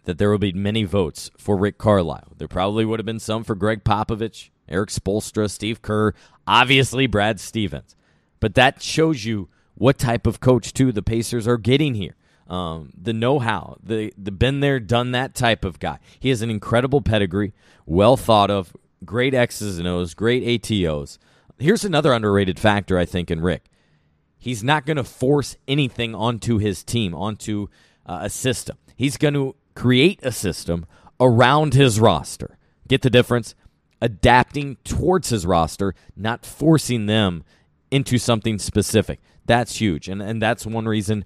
that 0.04 0.20
there 0.20 0.30
will 0.30 0.38
be 0.38 0.54
many 0.54 0.84
votes 0.84 1.32
for 1.40 1.58
Rick 1.58 1.80
Carlisle. 1.80 2.34
There 2.38 2.48
probably 2.48 2.86
would 2.86 3.00
have 3.00 3.06
been 3.08 3.20
some 3.20 3.44
for 3.44 3.56
Gregg 3.56 3.84
Popovich, 3.84 4.52
Erik 4.70 4.92
Spoelstra, 4.92 5.50
Steve 5.50 5.82
Kerr, 5.82 6.14
obviously 6.46 7.08
Brad 7.08 7.40
Stevens. 7.40 7.96
But 8.40 8.54
that 8.54 8.84
shows 8.84 9.26
you 9.26 9.50
what 9.74 9.98
type 9.98 10.28
of 10.28 10.40
coach 10.40 10.72
too 10.72 10.92
the 10.92 11.02
Pacers 11.02 11.48
are 11.48 11.58
getting 11.58 11.96
here. 11.96 12.14
Um, 12.48 12.92
the 12.98 13.12
know-how, 13.12 13.78
the 13.84 14.14
the 14.18 14.32
been 14.32 14.62
there, 14.62 14.80
done 14.80 15.12
that 15.12 15.36
type 15.36 15.66
of 15.66 15.80
guy. 15.80 16.00
He 16.18 16.30
has 16.30 16.42
an 16.42 16.50
incredible 16.50 17.02
pedigree, 17.02 17.54
well 17.86 18.16
thought 18.16 18.50
of, 18.50 18.74
great 19.04 19.34
X's 19.34 19.78
and 19.78 19.88
O's, 19.88 20.14
great 20.14 20.44
ATOs. 20.44 21.18
Here's 21.60 21.84
another 21.84 22.14
underrated 22.14 22.60
factor 22.60 22.98
I 22.98 23.06
think 23.06 23.30
in 23.30 23.42
Rick. 23.42 23.66
He's 24.38 24.64
not 24.64 24.86
going 24.86 24.98
to 24.98 25.04
force 25.04 25.58
anything 25.68 26.16
onto 26.16 26.58
his 26.58 26.84
team, 26.84 27.14
onto 27.14 27.68
uh, 28.06 28.20
a 28.22 28.30
system. 28.30 28.78
He's 28.96 29.18
going 29.18 29.34
to 29.34 29.56
create 29.76 30.20
a 30.24 30.32
system 30.32 30.86
around 31.20 31.74
his 31.74 32.00
roster. 32.00 32.58
Get 32.88 33.02
the 33.02 33.10
difference? 33.10 33.56
Adapting 34.02 34.78
towards 34.84 35.30
his 35.30 35.46
roster, 35.46 35.96
not 36.16 36.46
forcing 36.46 37.08
them 37.08 37.44
into 37.90 38.18
something 38.18 38.60
specific. 38.60 39.20
That's 39.46 39.82
huge. 39.82 40.08
And, 40.08 40.22
and 40.22 40.42
that's 40.42 40.66
one 40.66 40.86
reason 40.86 41.26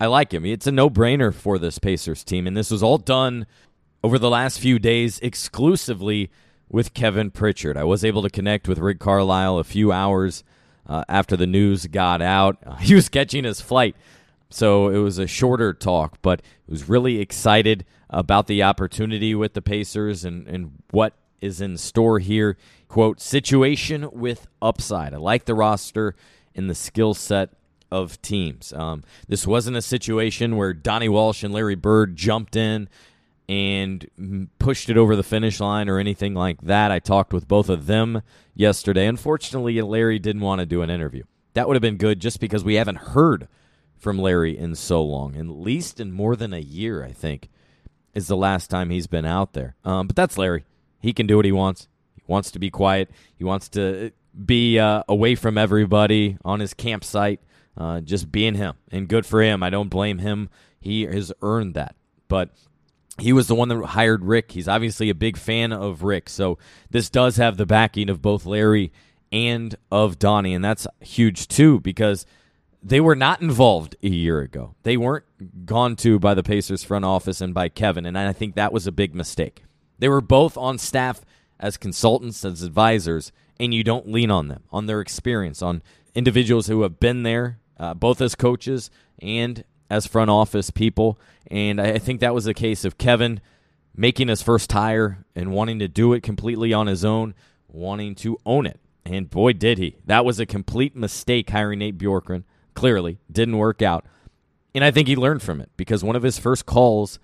I 0.00 0.06
like 0.06 0.32
him. 0.32 0.44
It's 0.44 0.66
a 0.66 0.72
no 0.72 0.88
brainer 0.88 1.34
for 1.34 1.58
this 1.58 1.78
Pacers 1.78 2.22
team. 2.22 2.46
And 2.46 2.56
this 2.56 2.70
was 2.70 2.82
all 2.82 2.98
done 2.98 3.46
over 4.04 4.18
the 4.18 4.30
last 4.30 4.60
few 4.60 4.78
days 4.78 5.18
exclusively 5.20 6.30
with 6.68 6.94
Kevin 6.94 7.30
Pritchard. 7.30 7.76
I 7.76 7.84
was 7.84 8.04
able 8.04 8.22
to 8.22 8.30
connect 8.30 8.68
with 8.68 8.78
Rick 8.78 9.00
Carlisle 9.00 9.58
a 9.58 9.64
few 9.64 9.90
hours 9.90 10.44
uh, 10.86 11.02
after 11.08 11.36
the 11.36 11.46
news 11.46 11.86
got 11.86 12.22
out. 12.22 12.58
he 12.80 12.94
was 12.94 13.08
catching 13.08 13.44
his 13.44 13.60
flight. 13.60 13.96
So 14.50 14.88
it 14.88 14.98
was 14.98 15.18
a 15.18 15.26
shorter 15.26 15.74
talk, 15.74 16.22
but 16.22 16.42
was 16.68 16.88
really 16.88 17.20
excited 17.20 17.84
about 18.08 18.46
the 18.46 18.62
opportunity 18.62 19.34
with 19.34 19.52
the 19.54 19.60
Pacers 19.60 20.24
and, 20.24 20.46
and 20.46 20.72
what 20.90 21.14
is 21.40 21.60
in 21.60 21.76
store 21.76 22.18
here. 22.18 22.56
Quote, 22.88 23.20
situation 23.20 24.08
with 24.12 24.46
upside. 24.62 25.12
I 25.12 25.18
like 25.18 25.44
the 25.44 25.54
roster 25.54 26.14
and 26.54 26.70
the 26.70 26.74
skill 26.74 27.14
set 27.14 27.50
of 27.90 28.20
teams. 28.22 28.72
Um, 28.72 29.02
this 29.28 29.46
wasn't 29.46 29.76
a 29.76 29.82
situation 29.82 30.56
where 30.56 30.72
Donnie 30.72 31.08
Walsh 31.08 31.42
and 31.42 31.54
Larry 31.54 31.74
Bird 31.74 32.16
jumped 32.16 32.56
in 32.56 32.88
and 33.48 34.50
pushed 34.58 34.90
it 34.90 34.98
over 34.98 35.16
the 35.16 35.22
finish 35.22 35.58
line 35.58 35.88
or 35.88 35.98
anything 35.98 36.34
like 36.34 36.60
that. 36.62 36.90
I 36.90 36.98
talked 36.98 37.32
with 37.32 37.48
both 37.48 37.68
of 37.68 37.86
them 37.86 38.22
yesterday. 38.54 39.06
Unfortunately, 39.06 39.80
Larry 39.80 40.18
didn't 40.18 40.42
want 40.42 40.60
to 40.60 40.66
do 40.66 40.82
an 40.82 40.90
interview. 40.90 41.24
That 41.54 41.66
would 41.66 41.74
have 41.74 41.82
been 41.82 41.96
good 41.96 42.20
just 42.20 42.40
because 42.40 42.62
we 42.62 42.74
haven't 42.74 42.98
heard 42.98 43.48
from 43.96 44.18
Larry 44.18 44.56
in 44.56 44.74
so 44.74 45.02
long, 45.02 45.34
at 45.36 45.46
least 45.46 45.98
in 45.98 46.12
more 46.12 46.36
than 46.36 46.52
a 46.52 46.58
year, 46.58 47.02
I 47.02 47.12
think, 47.12 47.48
is 48.14 48.28
the 48.28 48.36
last 48.36 48.68
time 48.68 48.90
he's 48.90 49.06
been 49.06 49.24
out 49.24 49.54
there. 49.54 49.76
Um, 49.84 50.06
but 50.06 50.14
that's 50.16 50.38
Larry. 50.38 50.64
He 51.00 51.12
can 51.12 51.26
do 51.26 51.36
what 51.36 51.44
he 51.44 51.52
wants. 51.52 51.88
He 52.14 52.22
wants 52.26 52.50
to 52.52 52.58
be 52.58 52.70
quiet. 52.70 53.10
He 53.36 53.44
wants 53.44 53.68
to 53.70 54.12
be 54.44 54.78
uh, 54.78 55.02
away 55.08 55.34
from 55.34 55.58
everybody 55.58 56.36
on 56.44 56.60
his 56.60 56.74
campsite, 56.74 57.40
uh, 57.78 58.00
just 58.00 58.30
being 58.30 58.56
him. 58.56 58.74
And 58.90 59.08
good 59.08 59.24
for 59.24 59.40
him. 59.40 59.62
I 59.62 59.70
don't 59.70 59.88
blame 59.88 60.18
him. 60.18 60.50
He 60.80 61.02
has 61.02 61.32
earned 61.40 61.74
that. 61.74 61.94
But 62.26 62.50
he 63.18 63.32
was 63.32 63.46
the 63.46 63.54
one 63.54 63.68
that 63.68 63.84
hired 63.84 64.24
Rick. 64.24 64.52
He's 64.52 64.68
obviously 64.68 65.08
a 65.08 65.14
big 65.14 65.36
fan 65.36 65.72
of 65.72 66.02
Rick. 66.02 66.28
So 66.28 66.58
this 66.90 67.08
does 67.08 67.36
have 67.36 67.56
the 67.56 67.66
backing 67.66 68.10
of 68.10 68.20
both 68.20 68.44
Larry 68.44 68.92
and 69.32 69.74
of 69.90 70.18
Donnie. 70.18 70.54
And 70.54 70.64
that's 70.64 70.86
huge 71.00 71.48
too 71.48 71.80
because 71.80 72.26
they 72.82 73.00
were 73.00 73.16
not 73.16 73.40
involved 73.40 73.96
a 74.02 74.08
year 74.08 74.40
ago. 74.40 74.74
They 74.82 74.96
weren't 74.96 75.24
gone 75.64 75.96
to 75.96 76.18
by 76.18 76.34
the 76.34 76.42
Pacers 76.42 76.84
front 76.84 77.04
office 77.04 77.40
and 77.40 77.54
by 77.54 77.68
Kevin. 77.68 78.06
And 78.06 78.18
I 78.18 78.32
think 78.32 78.54
that 78.54 78.72
was 78.72 78.86
a 78.86 78.92
big 78.92 79.14
mistake. 79.14 79.64
They 79.98 80.08
were 80.08 80.20
both 80.20 80.56
on 80.56 80.78
staff 80.78 81.22
as 81.58 81.76
consultants, 81.76 82.44
as 82.44 82.62
advisors, 82.62 83.32
and 83.58 83.74
you 83.74 83.82
don't 83.82 84.10
lean 84.10 84.30
on 84.30 84.46
them, 84.46 84.62
on 84.70 84.86
their 84.86 85.00
experience, 85.00 85.60
on 85.60 85.82
individuals 86.14 86.68
who 86.68 86.82
have 86.82 87.00
been 87.00 87.24
there, 87.24 87.58
uh, 87.78 87.94
both 87.94 88.20
as 88.20 88.34
coaches 88.34 88.90
and 89.20 89.64
as 89.90 90.06
front 90.06 90.30
office 90.30 90.70
people. 90.70 91.18
And 91.50 91.80
I 91.80 91.98
think 91.98 92.20
that 92.20 92.34
was 92.34 92.46
a 92.46 92.54
case 92.54 92.84
of 92.84 92.98
Kevin 92.98 93.40
making 93.96 94.28
his 94.28 94.42
first 94.42 94.70
hire 94.70 95.24
and 95.34 95.52
wanting 95.52 95.78
to 95.80 95.88
do 95.88 96.12
it 96.12 96.22
completely 96.22 96.72
on 96.72 96.86
his 96.86 97.04
own, 97.04 97.34
wanting 97.68 98.14
to 98.16 98.38
own 98.46 98.66
it. 98.66 98.78
And 99.04 99.30
boy, 99.30 99.54
did 99.54 99.78
he. 99.78 99.96
That 100.04 100.24
was 100.24 100.38
a 100.38 100.46
complete 100.46 100.94
mistake 100.94 101.50
hiring 101.50 101.78
Nate 101.78 101.98
Bjorkgren. 101.98 102.44
Clearly, 102.74 103.18
didn't 103.30 103.56
work 103.56 103.82
out. 103.82 104.04
And 104.74 104.84
I 104.84 104.90
think 104.90 105.08
he 105.08 105.16
learned 105.16 105.42
from 105.42 105.60
it 105.60 105.70
because 105.76 106.04
one 106.04 106.14
of 106.14 106.22
his 106.22 106.38
first 106.38 106.66
calls 106.66 107.18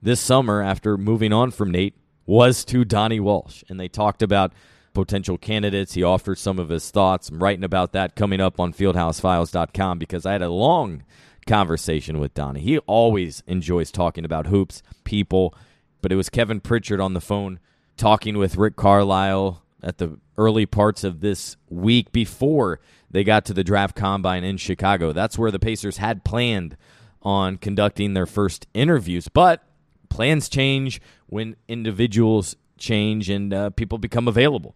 this 0.00 0.20
summer 0.20 0.62
after 0.62 0.96
moving 0.96 1.32
on 1.32 1.50
from 1.50 1.70
Nate 1.70 1.96
was 2.26 2.64
to 2.66 2.84
Donnie 2.84 3.18
Walsh. 3.18 3.64
And 3.68 3.80
they 3.80 3.88
talked 3.88 4.22
about 4.22 4.52
potential 4.92 5.38
candidates. 5.38 5.94
He 5.94 6.02
offered 6.02 6.38
some 6.38 6.58
of 6.58 6.68
his 6.68 6.90
thoughts. 6.90 7.28
I'm 7.28 7.42
writing 7.42 7.64
about 7.64 7.92
that 7.92 8.16
coming 8.16 8.40
up 8.40 8.60
on 8.60 8.72
fieldhousefiles.com 8.72 9.98
because 9.98 10.26
I 10.26 10.32
had 10.32 10.42
a 10.42 10.48
long 10.48 11.04
conversation 11.46 12.18
with 12.18 12.34
Donnie. 12.34 12.60
He 12.60 12.78
always 12.78 13.42
enjoys 13.46 13.90
talking 13.90 14.24
about 14.24 14.46
hoops, 14.46 14.82
people, 15.04 15.54
but 16.00 16.12
it 16.12 16.16
was 16.16 16.28
Kevin 16.28 16.60
Pritchard 16.60 17.00
on 17.00 17.14
the 17.14 17.20
phone 17.20 17.58
talking 17.96 18.38
with 18.38 18.56
Rick 18.56 18.76
Carlisle 18.76 19.62
at 19.82 19.98
the 19.98 20.18
early 20.36 20.66
parts 20.66 21.04
of 21.04 21.20
this 21.20 21.56
week 21.68 22.12
before 22.12 22.80
they 23.10 23.24
got 23.24 23.44
to 23.46 23.54
the 23.54 23.64
draft 23.64 23.94
combine 23.94 24.44
in 24.44 24.56
Chicago. 24.56 25.12
That's 25.12 25.38
where 25.38 25.50
the 25.50 25.58
Pacers 25.58 25.98
had 25.98 26.24
planned 26.24 26.76
on 27.22 27.56
conducting 27.56 28.14
their 28.14 28.26
first 28.26 28.66
interviews, 28.74 29.28
but 29.28 29.62
plans 30.08 30.48
change 30.48 31.00
when 31.26 31.56
individuals 31.68 32.56
change 32.78 33.30
and 33.30 33.54
uh, 33.54 33.70
people 33.70 33.98
become 33.98 34.26
available. 34.28 34.74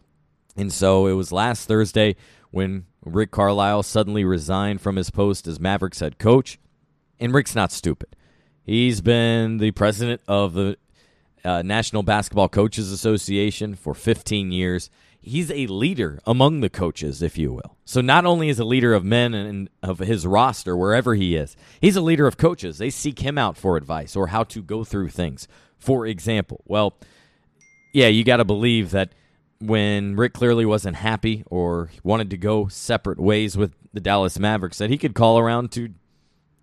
And 0.57 0.73
so 0.73 1.07
it 1.07 1.13
was 1.13 1.33
last 1.33 1.69
Thursday 1.69 2.17
when 2.51 2.87
Rick 3.05 3.31
Carlisle 3.31 3.83
suddenly 3.83 4.25
resigned 4.25 4.81
from 4.81 4.97
his 4.97 5.11
post 5.11 5.47
as 5.47 5.61
Mavericks 5.61 6.01
head 6.01 6.19
coach. 6.19 6.59
And 7.21 7.35
Rick's 7.35 7.55
not 7.55 7.73
stupid. 7.73 8.17
He's 8.65 9.01
been 9.01 9.59
the 9.59 9.71
president 9.71 10.21
of 10.27 10.55
the 10.55 10.77
uh, 11.45 11.63
National 11.63 12.03
Basketball 12.03 12.49
Coaches 12.49 12.91
Association 12.91 13.75
for 13.75 13.95
15 13.95 14.51
years. 14.51 14.91
He's 15.21 15.51
a 15.51 15.67
leader 15.67 16.21
among 16.27 16.61
the 16.61 16.69
coaches, 16.69 17.23
if 17.23 17.39
you 17.39 17.53
will. 17.53 17.77
So 17.85 18.01
not 18.01 18.27
only 18.27 18.49
is 18.49 18.59
a 18.59 18.65
leader 18.65 18.95
of 18.95 19.05
men 19.05 19.35
and 19.35 19.71
of 19.83 19.99
his 19.99 20.27
roster 20.27 20.77
wherever 20.77 21.15
he 21.15 21.37
is, 21.37 21.57
he's 21.81 21.97
a 21.97 22.01
leader 22.01 22.27
of 22.27 22.37
coaches. 22.37 22.79
They 22.79 22.91
seek 22.91 23.21
him 23.21 23.39
out 23.39 23.57
for 23.57 23.77
advice 23.77 24.17
or 24.17 24.29
how 24.29 24.45
to 24.45 24.63
go 24.63 24.85
through 24.85 25.11
things. 25.11 25.47
For 25.79 26.07
example, 26.07 26.63
well, 26.67 26.97
yeah, 27.93 28.09
you 28.09 28.25
got 28.25 28.39
to 28.39 28.45
believe 28.45 28.91
that 28.91 29.13
when 29.61 30.17
Rick 30.17 30.35
clearly 30.35 30.67
wasn't 30.67 30.97
happy 30.97 31.45
or 31.47 31.91
wanted 32.03 32.31
to 32.31 32.37
go 32.37 32.69
separate 32.69 33.19
ways 33.19 33.57
with 33.57 33.75
the 33.93 34.01
Dallas 34.01 34.39
Mavericks, 34.39 34.79
that 34.79 34.91
he 34.91 34.99
could 34.99 35.15
call 35.15 35.39
around 35.39 35.73
to 35.73 35.91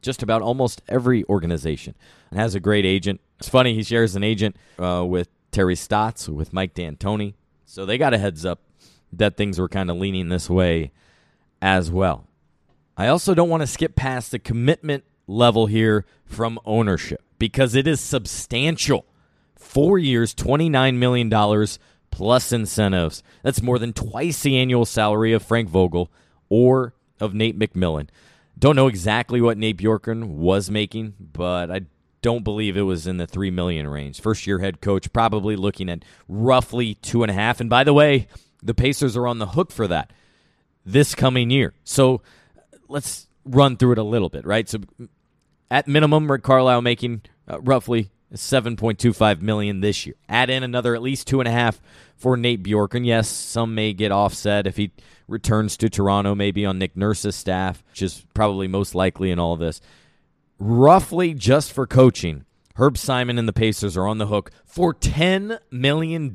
just 0.01 0.21
about 0.21 0.41
almost 0.41 0.81
every 0.87 1.23
organization 1.25 1.95
and 2.29 2.39
has 2.39 2.55
a 2.55 2.59
great 2.59 2.85
agent. 2.85 3.21
It's 3.39 3.49
funny, 3.49 3.73
he 3.73 3.83
shares 3.83 4.15
an 4.15 4.23
agent 4.23 4.55
uh, 4.77 5.03
with 5.07 5.29
Terry 5.51 5.75
Stotts, 5.75 6.29
with 6.29 6.53
Mike 6.53 6.73
D'Antoni. 6.73 7.33
So 7.65 7.85
they 7.85 7.97
got 7.97 8.13
a 8.13 8.17
heads 8.17 8.45
up 8.45 8.59
that 9.11 9.37
things 9.37 9.59
were 9.59 9.69
kind 9.69 9.89
of 9.89 9.97
leaning 9.97 10.29
this 10.29 10.49
way 10.49 10.91
as 11.61 11.89
well. 11.89 12.27
I 12.97 13.07
also 13.07 13.33
don't 13.33 13.49
want 13.49 13.61
to 13.61 13.67
skip 13.67 13.95
past 13.95 14.31
the 14.31 14.39
commitment 14.39 15.03
level 15.25 15.67
here 15.67 16.05
from 16.25 16.59
ownership 16.65 17.23
because 17.39 17.75
it 17.75 17.87
is 17.87 17.99
substantial. 18.01 19.05
Four 19.55 19.97
years, 19.97 20.35
$29 20.35 20.95
million 20.97 21.29
plus 22.13 22.51
incentives. 22.51 23.23
That's 23.41 23.63
more 23.63 23.79
than 23.79 23.91
twice 23.91 24.43
the 24.43 24.55
annual 24.55 24.85
salary 24.85 25.33
of 25.33 25.41
Frank 25.41 25.67
Vogel 25.67 26.11
or 26.47 26.93
of 27.19 27.33
Nate 27.33 27.57
McMillan. 27.57 28.07
Don't 28.57 28.75
know 28.75 28.85
exactly 28.85 29.41
what 29.41 29.57
Nate 29.57 29.77
Bjorkgren 29.77 30.27
was 30.27 30.69
making, 30.69 31.15
but 31.19 31.71
I 31.71 31.81
don't 32.21 32.43
believe 32.43 32.77
it 32.77 32.83
was 32.83 33.07
in 33.07 33.17
the 33.17 33.25
three 33.25 33.49
million 33.49 33.87
range. 33.87 34.21
First 34.21 34.45
year 34.45 34.59
head 34.59 34.79
coach, 34.79 35.11
probably 35.11 35.55
looking 35.55 35.89
at 35.89 36.05
roughly 36.27 36.93
two 36.93 37.23
and 37.23 37.31
a 37.31 37.33
half. 37.33 37.59
And 37.59 37.67
by 37.67 37.83
the 37.83 37.95
way, 37.95 38.27
the 38.61 38.75
Pacers 38.75 39.17
are 39.17 39.25
on 39.25 39.39
the 39.39 39.47
hook 39.47 39.71
for 39.71 39.87
that 39.87 40.13
this 40.85 41.15
coming 41.15 41.49
year. 41.49 41.73
So 41.83 42.21
let's 42.87 43.27
run 43.43 43.75
through 43.75 43.93
it 43.93 43.97
a 43.97 44.03
little 44.03 44.29
bit, 44.29 44.45
right? 44.45 44.69
So 44.69 44.81
at 45.71 45.87
minimum, 45.87 46.31
Rick 46.31 46.43
Carlisle 46.43 46.83
making 46.83 47.23
uh, 47.49 47.59
roughly 47.59 48.11
7.25 48.37 49.41
million 49.41 49.81
this 49.81 50.05
year. 50.05 50.15
Add 50.27 50.49
in 50.49 50.63
another 50.63 50.95
at 50.95 51.01
least 51.01 51.27
two 51.27 51.39
and 51.39 51.47
a 51.47 51.51
half 51.51 51.81
for 52.15 52.35
Nate 52.37 52.63
Bjorkgren. 52.63 53.05
Yes, 53.05 53.27
some 53.27 53.75
may 53.75 53.93
get 53.93 54.11
offset 54.11 54.67
if 54.67 54.77
he 54.77 54.91
returns 55.27 55.77
to 55.77 55.89
Toronto, 55.89 56.35
maybe 56.35 56.65
on 56.65 56.79
Nick 56.79 56.95
Nurse's 56.97 57.35
staff, 57.35 57.83
which 57.91 58.01
is 58.01 58.25
probably 58.33 58.67
most 58.67 58.95
likely 58.95 59.31
in 59.31 59.39
all 59.39 59.53
of 59.53 59.59
this. 59.59 59.81
Roughly 60.59 61.33
just 61.33 61.71
for 61.71 61.87
coaching, 61.87 62.45
Herb 62.75 62.97
Simon 62.97 63.37
and 63.37 63.47
the 63.47 63.53
Pacers 63.53 63.95
are 63.97 64.07
on 64.07 64.17
the 64.17 64.27
hook 64.27 64.51
for 64.65 64.93
$10 64.93 65.59
million 65.71 66.31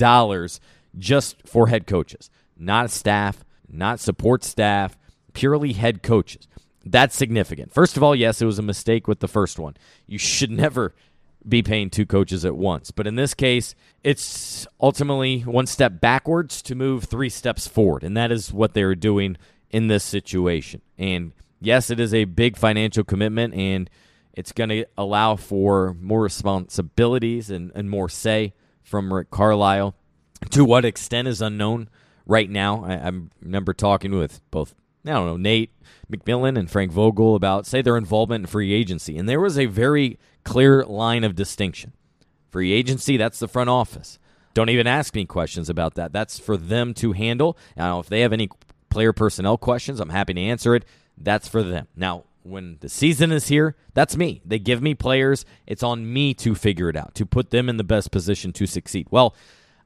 just 0.96 1.46
for 1.46 1.68
head 1.68 1.86
coaches, 1.86 2.30
not 2.56 2.90
staff, 2.90 3.44
not 3.68 4.00
support 4.00 4.44
staff, 4.44 4.96
purely 5.32 5.72
head 5.72 6.02
coaches. 6.02 6.46
That's 6.84 7.16
significant. 7.16 7.72
First 7.72 7.96
of 7.96 8.02
all, 8.02 8.14
yes, 8.14 8.40
it 8.40 8.46
was 8.46 8.58
a 8.58 8.62
mistake 8.62 9.06
with 9.06 9.20
the 9.20 9.28
first 9.28 9.58
one. 9.58 9.76
You 10.06 10.18
should 10.18 10.50
never 10.64 10.94
be 11.47 11.62
paying 11.62 11.90
two 11.90 12.07
coaches 12.07 12.45
at 12.45 12.57
once. 12.57 12.90
But 12.90 13.07
in 13.07 13.14
this 13.14 13.35
case, 13.35 13.75
it's 14.02 14.66
ultimately 14.80 15.40
one 15.40 15.66
step 15.66 16.00
backwards 16.00 16.62
to 16.62 16.75
move 16.75 17.04
three 17.04 17.28
steps 17.28 17.66
forward. 17.66 18.02
And 18.02 18.16
that 18.16 18.33
is 18.33 18.52
what 18.52 18.75
they're 18.75 18.95
doing 18.95 19.37
in 19.71 19.88
this 19.88 20.04
situation. 20.04 20.83
And 20.97 21.33
yes, 21.61 21.90
it 21.90 22.00
is 22.00 22.14
a 22.14 22.25
big 22.25 22.57
financial 22.57 23.04
commitment 23.04 23.54
and 23.54 23.88
it's 24.33 24.52
going 24.52 24.71
to 24.71 24.87
allow 24.97 25.37
for 25.37 25.97
more 26.00 26.23
responsibilities 26.23 27.50
and, 27.50 27.73
and 27.75 27.90
more 27.90 28.09
say 28.09 28.54
from 28.83 29.12
Rick 29.12 29.30
Carlisle. 29.30 29.95
To 30.50 30.64
what 30.64 30.85
extent 30.85 31.26
is 31.26 31.42
unknown 31.42 31.88
right 32.25 32.49
now. 32.49 32.85
I, 32.85 33.09
I 33.09 33.12
remember 33.42 33.73
talking 33.73 34.12
with 34.12 34.40
both 34.52 34.75
I 35.04 35.11
don't 35.11 35.26
know, 35.26 35.37
Nate 35.37 35.73
McMillan 36.11 36.59
and 36.59 36.71
Frank 36.71 36.92
Vogel 36.92 37.35
about, 37.35 37.66
say, 37.66 37.83
their 37.83 37.97
involvement 37.97 38.42
in 38.42 38.47
free 38.47 38.73
agency. 38.73 39.16
And 39.16 39.28
there 39.28 39.40
was 39.40 39.59
a 39.59 39.66
very 39.66 40.18
clear 40.48 40.84
line 40.84 41.24
of 41.24 41.34
distinction. 41.34 41.92
Free 42.50 42.72
agency, 42.72 43.18
that's 43.18 43.38
the 43.38 43.48
front 43.48 43.68
office. 43.68 44.18
Don't 44.54 44.70
even 44.70 44.86
ask 44.86 45.14
me 45.14 45.26
questions 45.26 45.68
about 45.68 45.94
that. 45.96 46.12
That's 46.12 46.38
for 46.38 46.56
them 46.56 46.94
to 46.94 47.12
handle. 47.12 47.58
Now, 47.76 48.00
if 48.00 48.08
they 48.08 48.20
have 48.22 48.32
any 48.32 48.48
player 48.88 49.12
personnel 49.12 49.58
questions, 49.58 50.00
I'm 50.00 50.08
happy 50.08 50.32
to 50.34 50.40
answer 50.40 50.74
it. 50.74 50.86
That's 51.18 51.48
for 51.48 51.62
them. 51.62 51.86
Now, 51.94 52.24
when 52.42 52.78
the 52.80 52.88
season 52.88 53.30
is 53.30 53.48
here, 53.48 53.76
that's 53.92 54.16
me. 54.16 54.40
They 54.42 54.58
give 54.58 54.80
me 54.80 54.94
players. 54.94 55.44
It's 55.66 55.82
on 55.82 56.10
me 56.10 56.32
to 56.34 56.54
figure 56.54 56.88
it 56.88 56.96
out, 56.96 57.14
to 57.16 57.26
put 57.26 57.50
them 57.50 57.68
in 57.68 57.76
the 57.76 57.84
best 57.84 58.10
position 58.10 58.52
to 58.54 58.66
succeed. 58.66 59.06
Well, 59.10 59.34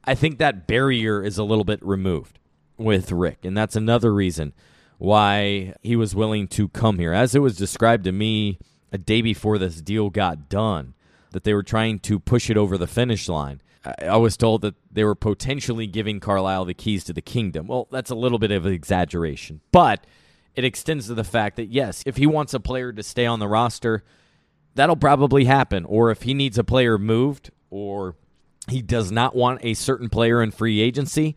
I 0.05 0.15
think 0.15 0.39
that 0.39 0.69
barrier 0.69 1.25
is 1.25 1.39
a 1.39 1.45
little 1.45 1.65
bit 1.65 1.85
removed 1.85 2.39
with 2.77 3.11
Rick, 3.11 3.45
and 3.45 3.57
that's 3.57 3.75
another 3.75 4.15
reason 4.15 4.53
why 4.99 5.75
he 5.83 5.97
was 5.97 6.15
willing 6.15 6.47
to 6.49 6.69
come 6.69 7.01
here. 7.01 7.13
As 7.13 7.35
it 7.35 7.41
was 7.41 7.57
described 7.57 8.05
to 8.05 8.13
me 8.13 8.61
a 8.93 8.99
day 8.99 9.23
before 9.23 9.59
this 9.59 9.81
deal 9.81 10.11
got 10.11 10.49
done, 10.49 10.95
that 11.31 11.45
they 11.45 11.55
were 11.55 11.63
trying 11.63 11.99
to 12.01 12.21
push 12.21 12.51
it 12.51 12.57
over 12.57 12.77
the 12.77 12.87
finish 12.87 13.29
line. 13.29 13.61
I 14.01 14.17
was 14.19 14.37
told 14.37 14.63
that 14.63 14.75
they 14.93 15.03
were 15.03 15.17
potentially 15.17 15.87
giving 15.89 16.21
Carlisle 16.21 16.67
the 16.67 16.75
keys 16.75 17.03
to 17.05 17.13
the 17.13 17.23
kingdom. 17.23 17.67
Well, 17.67 17.89
that's 17.91 18.11
a 18.11 18.15
little 18.15 18.39
bit 18.39 18.53
of 18.53 18.67
an 18.67 18.73
exaggeration, 18.73 19.61
but 19.73 20.07
it 20.55 20.65
extends 20.65 21.07
to 21.07 21.15
the 21.15 21.25
fact 21.25 21.57
that, 21.57 21.67
yes, 21.67 22.03
if 22.07 22.17
he 22.17 22.27
wants 22.27 22.55
a 22.55 22.61
player 22.61 22.93
to 22.93 23.03
stay 23.03 23.27
on 23.27 23.41
the 23.41 23.49
roster, 23.49 24.05
that'll 24.75 24.97
probably 24.97 25.47
happen. 25.47 25.85
Or 25.85 26.11
if 26.11 26.23
he 26.23 26.35
needs 26.35 26.59
a 26.59 26.65
player 26.65 26.99
moved 26.99 27.51
or 27.71 28.15
he 28.69 28.83
does 28.83 29.11
not 29.11 29.35
want 29.35 29.65
a 29.65 29.75
certain 29.75 30.09
player 30.09 30.43
in 30.43 30.51
free 30.51 30.81
agency, 30.81 31.35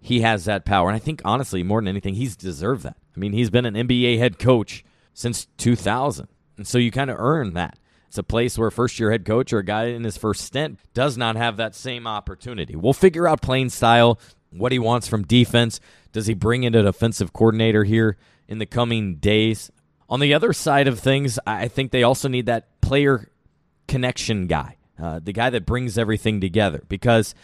he 0.00 0.20
has 0.20 0.44
that 0.44 0.64
power. 0.64 0.88
And 0.88 0.96
I 0.96 1.00
think, 1.00 1.20
honestly, 1.24 1.62
more 1.62 1.80
than 1.80 1.88
anything, 1.88 2.14
he's 2.14 2.36
deserved 2.36 2.84
that. 2.84 2.96
I 3.14 3.18
mean, 3.18 3.32
he's 3.32 3.50
been 3.50 3.66
an 3.66 3.74
NBA 3.74 4.18
head 4.18 4.38
coach 4.38 4.84
since 5.12 5.48
2000. 5.58 6.28
And 6.58 6.66
so 6.66 6.76
you 6.76 6.90
kind 6.90 7.08
of 7.08 7.16
earn 7.18 7.54
that. 7.54 7.78
It's 8.08 8.18
a 8.18 8.22
place 8.22 8.58
where 8.58 8.68
a 8.68 8.72
first 8.72 8.98
year 8.98 9.10
head 9.10 9.24
coach 9.24 9.52
or 9.52 9.58
a 9.58 9.64
guy 9.64 9.84
in 9.84 10.04
his 10.04 10.16
first 10.16 10.42
stint 10.42 10.78
does 10.94 11.16
not 11.16 11.36
have 11.36 11.56
that 11.58 11.74
same 11.74 12.06
opportunity. 12.06 12.74
We'll 12.74 12.92
figure 12.92 13.28
out 13.28 13.42
playing 13.42 13.68
style, 13.68 14.18
what 14.50 14.72
he 14.72 14.78
wants 14.78 15.08
from 15.08 15.24
defense. 15.24 15.78
Does 16.12 16.26
he 16.26 16.34
bring 16.34 16.64
in 16.64 16.74
an 16.74 16.86
offensive 16.86 17.32
coordinator 17.32 17.84
here 17.84 18.16
in 18.48 18.58
the 18.58 18.66
coming 18.66 19.16
days? 19.16 19.70
On 20.08 20.20
the 20.20 20.32
other 20.32 20.54
side 20.54 20.88
of 20.88 20.98
things, 20.98 21.38
I 21.46 21.68
think 21.68 21.90
they 21.90 22.02
also 22.02 22.28
need 22.28 22.46
that 22.46 22.80
player 22.80 23.30
connection 23.86 24.46
guy, 24.46 24.76
uh, 25.00 25.20
the 25.22 25.32
guy 25.32 25.50
that 25.50 25.66
brings 25.66 25.98
everything 25.98 26.40
together. 26.40 26.82
Because 26.88 27.34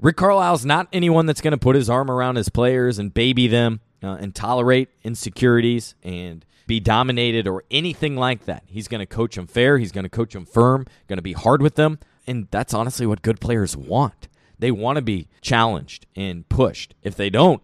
Rick 0.00 0.16
Carlisle's 0.16 0.64
not 0.64 0.88
anyone 0.90 1.26
that's 1.26 1.42
going 1.42 1.52
to 1.52 1.58
put 1.58 1.76
his 1.76 1.90
arm 1.90 2.10
around 2.10 2.36
his 2.36 2.48
players 2.48 2.98
and 2.98 3.12
baby 3.12 3.46
them 3.46 3.80
uh, 4.02 4.16
and 4.18 4.34
tolerate 4.34 4.88
insecurities 5.04 5.94
and 6.02 6.46
be 6.72 6.80
dominated 6.80 7.46
or 7.46 7.64
anything 7.70 8.16
like 8.16 8.46
that. 8.46 8.62
He's 8.66 8.88
going 8.88 9.00
to 9.00 9.06
coach 9.06 9.36
them 9.36 9.46
fair. 9.46 9.76
He's 9.76 9.92
going 9.92 10.04
to 10.04 10.08
coach 10.08 10.32
them 10.32 10.46
firm, 10.46 10.86
going 11.06 11.18
to 11.18 11.22
be 11.22 11.34
hard 11.34 11.60
with 11.60 11.74
them. 11.74 11.98
And 12.26 12.48
that's 12.50 12.72
honestly 12.72 13.06
what 13.06 13.20
good 13.20 13.40
players 13.40 13.76
want. 13.76 14.28
They 14.58 14.70
want 14.70 14.96
to 14.96 15.02
be 15.02 15.28
challenged 15.42 16.06
and 16.16 16.48
pushed. 16.48 16.94
If 17.02 17.14
they 17.14 17.28
don't, 17.28 17.62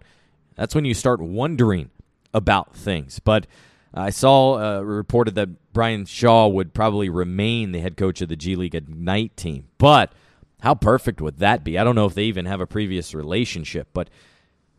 that's 0.56 0.74
when 0.74 0.84
you 0.84 0.92
start 0.92 1.20
wondering 1.20 1.90
about 2.34 2.76
things. 2.76 3.18
But 3.18 3.46
I 3.94 4.10
saw 4.10 4.58
uh, 4.58 4.80
reported 4.82 5.34
that 5.36 5.72
Brian 5.72 6.04
Shaw 6.04 6.46
would 6.48 6.74
probably 6.74 7.08
remain 7.08 7.72
the 7.72 7.80
head 7.80 7.96
coach 7.96 8.20
of 8.20 8.28
the 8.28 8.36
G 8.36 8.56
League 8.56 8.74
Ignite 8.74 9.38
team. 9.38 9.68
But 9.78 10.12
how 10.60 10.74
perfect 10.74 11.22
would 11.22 11.38
that 11.38 11.64
be? 11.64 11.78
I 11.78 11.84
don't 11.84 11.94
know 11.94 12.04
if 12.04 12.14
they 12.14 12.24
even 12.24 12.44
have 12.44 12.60
a 12.60 12.66
previous 12.66 13.14
relationship, 13.14 13.88
but 13.94 14.10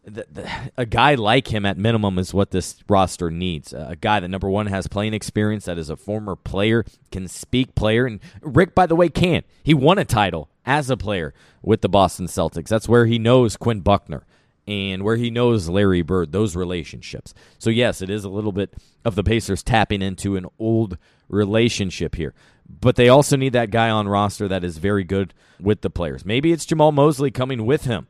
the, 0.10 0.26
the, 0.32 0.72
a 0.78 0.86
guy 0.86 1.16
like 1.16 1.54
him 1.54 1.66
at 1.66 1.78
minimum 1.78 2.18
is 2.20 2.34
what 2.34 2.52
this 2.52 2.78
roster 2.88 3.32
needs. 3.32 3.74
a 3.74 3.98
guy 4.00 4.20
that 4.20 4.28
number 4.28 4.50
one 4.50 4.68
has 4.68 4.88
playing 4.88 5.14
experience, 5.14 5.66
that 5.66 5.78
is 5.78 5.90
a 5.90 5.96
former 5.96 6.36
player, 6.36 6.86
can 7.12 7.28
speak 7.28 7.76
player, 7.76 8.06
and 8.06 8.20
Rick, 8.42 8.76
by 8.76 8.86
the 8.86 8.96
way, 8.96 9.10
can't. 9.10 9.46
He 9.64 9.74
won 9.74 9.98
a 9.98 10.06
title 10.06 10.50
as 10.66 10.90
a 10.90 10.98
player 10.98 11.34
with 11.62 11.82
the 11.82 11.90
Boston 11.90 12.28
Celtics. 12.28 12.68
That's 12.68 12.90
where 12.90 13.06
he 13.06 13.20
knows 13.20 13.58
Quinn 13.58 13.82
Buckner 13.82 14.26
and 14.68 15.04
where 15.04 15.16
he 15.16 15.32
knows 15.32 15.68
Larry 15.68 16.04
Bird, 16.04 16.32
those 16.32 16.56
relationships. 16.56 17.34
So, 17.58 17.70
yes, 17.70 18.02
it 18.02 18.10
is 18.10 18.24
a 18.24 18.30
little 18.30 18.52
bit 18.52 18.76
of 19.04 19.16
the 19.16 19.24
Pacers 19.24 19.64
tapping 19.64 20.02
into 20.02 20.36
an 20.36 20.46
old 20.60 20.98
relationship 21.28 22.16
here. 22.16 22.36
But 22.70 22.96
they 22.96 23.10
also 23.10 23.36
need 23.36 23.54
that 23.54 23.72
guy 23.72 23.90
on 23.90 24.08
roster 24.08 24.48
that 24.48 24.64
is 24.64 24.78
very 24.78 25.04
good 25.04 25.34
with 25.60 25.82
the 25.82 25.90
players. 25.90 26.24
Maybe 26.24 26.52
it's 26.52 26.66
Jamal 26.66 26.92
Mosley 26.92 27.32
coming 27.32 27.66
with 27.66 27.86
him 27.86 28.08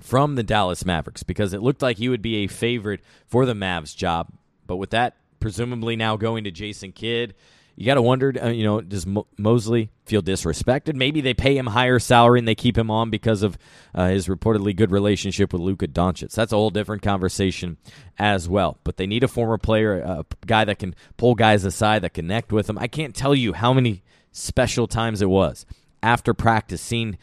from 0.00 0.34
the 0.34 0.42
Dallas 0.42 0.84
Mavericks 0.84 1.22
because 1.22 1.52
it 1.52 1.62
looked 1.62 1.82
like 1.82 1.98
he 1.98 2.08
would 2.08 2.22
be 2.22 2.36
a 2.36 2.46
favorite 2.46 3.00
for 3.26 3.46
the 3.46 3.54
Mavs 3.54 3.94
job. 3.94 4.32
But 4.66 4.76
with 4.76 4.90
that 4.90 5.16
presumably 5.40 5.96
now 5.96 6.16
going 6.16 6.44
to 6.44 6.50
Jason 6.50 6.92
Kidd, 6.92 7.34
you 7.76 7.86
got 7.86 7.94
to 7.94 8.02
wonder, 8.02 8.34
uh, 8.42 8.48
you 8.48 8.64
know, 8.64 8.80
does 8.80 9.06
Mo- 9.06 9.28
Mosley 9.36 9.90
feel 10.04 10.20
disrespected? 10.20 10.96
Maybe 10.96 11.20
they 11.20 11.32
pay 11.32 11.56
him 11.56 11.66
higher 11.66 12.00
salary 12.00 12.40
and 12.40 12.48
they 12.48 12.56
keep 12.56 12.76
him 12.76 12.90
on 12.90 13.08
because 13.08 13.44
of 13.44 13.56
uh, 13.94 14.08
his 14.08 14.26
reportedly 14.26 14.74
good 14.74 14.90
relationship 14.90 15.52
with 15.52 15.62
Luka 15.62 15.86
Doncic. 15.86 16.34
That's 16.34 16.52
a 16.52 16.56
whole 16.56 16.70
different 16.70 17.02
conversation 17.02 17.76
as 18.18 18.48
well. 18.48 18.78
But 18.82 18.96
they 18.96 19.06
need 19.06 19.22
a 19.22 19.28
former 19.28 19.58
player, 19.58 20.00
a 20.00 20.26
guy 20.44 20.64
that 20.64 20.80
can 20.80 20.96
pull 21.16 21.36
guys 21.36 21.64
aside, 21.64 22.02
that 22.02 22.14
connect 22.14 22.52
with 22.52 22.66
them. 22.66 22.78
I 22.78 22.88
can't 22.88 23.14
tell 23.14 23.34
you 23.34 23.52
how 23.52 23.72
many 23.72 24.02
special 24.32 24.88
times 24.88 25.22
it 25.22 25.30
was 25.30 25.64
after 26.02 26.34
practice 26.34 26.80
seeing 26.80 27.16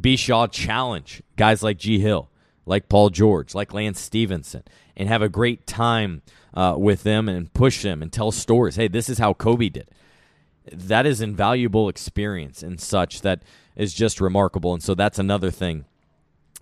B. 0.00 0.16
Shaw 0.16 0.46
challenge 0.46 1.22
guys 1.36 1.62
like 1.62 1.78
G. 1.78 1.98
Hill, 1.98 2.28
like 2.64 2.88
Paul 2.88 3.10
George, 3.10 3.54
like 3.54 3.72
Lance 3.72 4.00
Stephenson, 4.00 4.62
and 4.96 5.08
have 5.08 5.22
a 5.22 5.28
great 5.28 5.66
time 5.66 6.22
uh, 6.54 6.74
with 6.76 7.02
them 7.02 7.28
and 7.28 7.52
push 7.52 7.82
them 7.82 8.02
and 8.02 8.12
tell 8.12 8.32
stories. 8.32 8.76
Hey, 8.76 8.88
this 8.88 9.08
is 9.08 9.18
how 9.18 9.34
Kobe 9.34 9.68
did. 9.68 9.90
That 10.72 11.06
is 11.06 11.20
invaluable 11.20 11.88
experience 11.88 12.62
and 12.62 12.80
such 12.80 13.20
that 13.22 13.42
is 13.76 13.94
just 13.94 14.20
remarkable. 14.20 14.72
And 14.72 14.82
so 14.82 14.94
that's 14.94 15.18
another 15.18 15.50
thing 15.50 15.84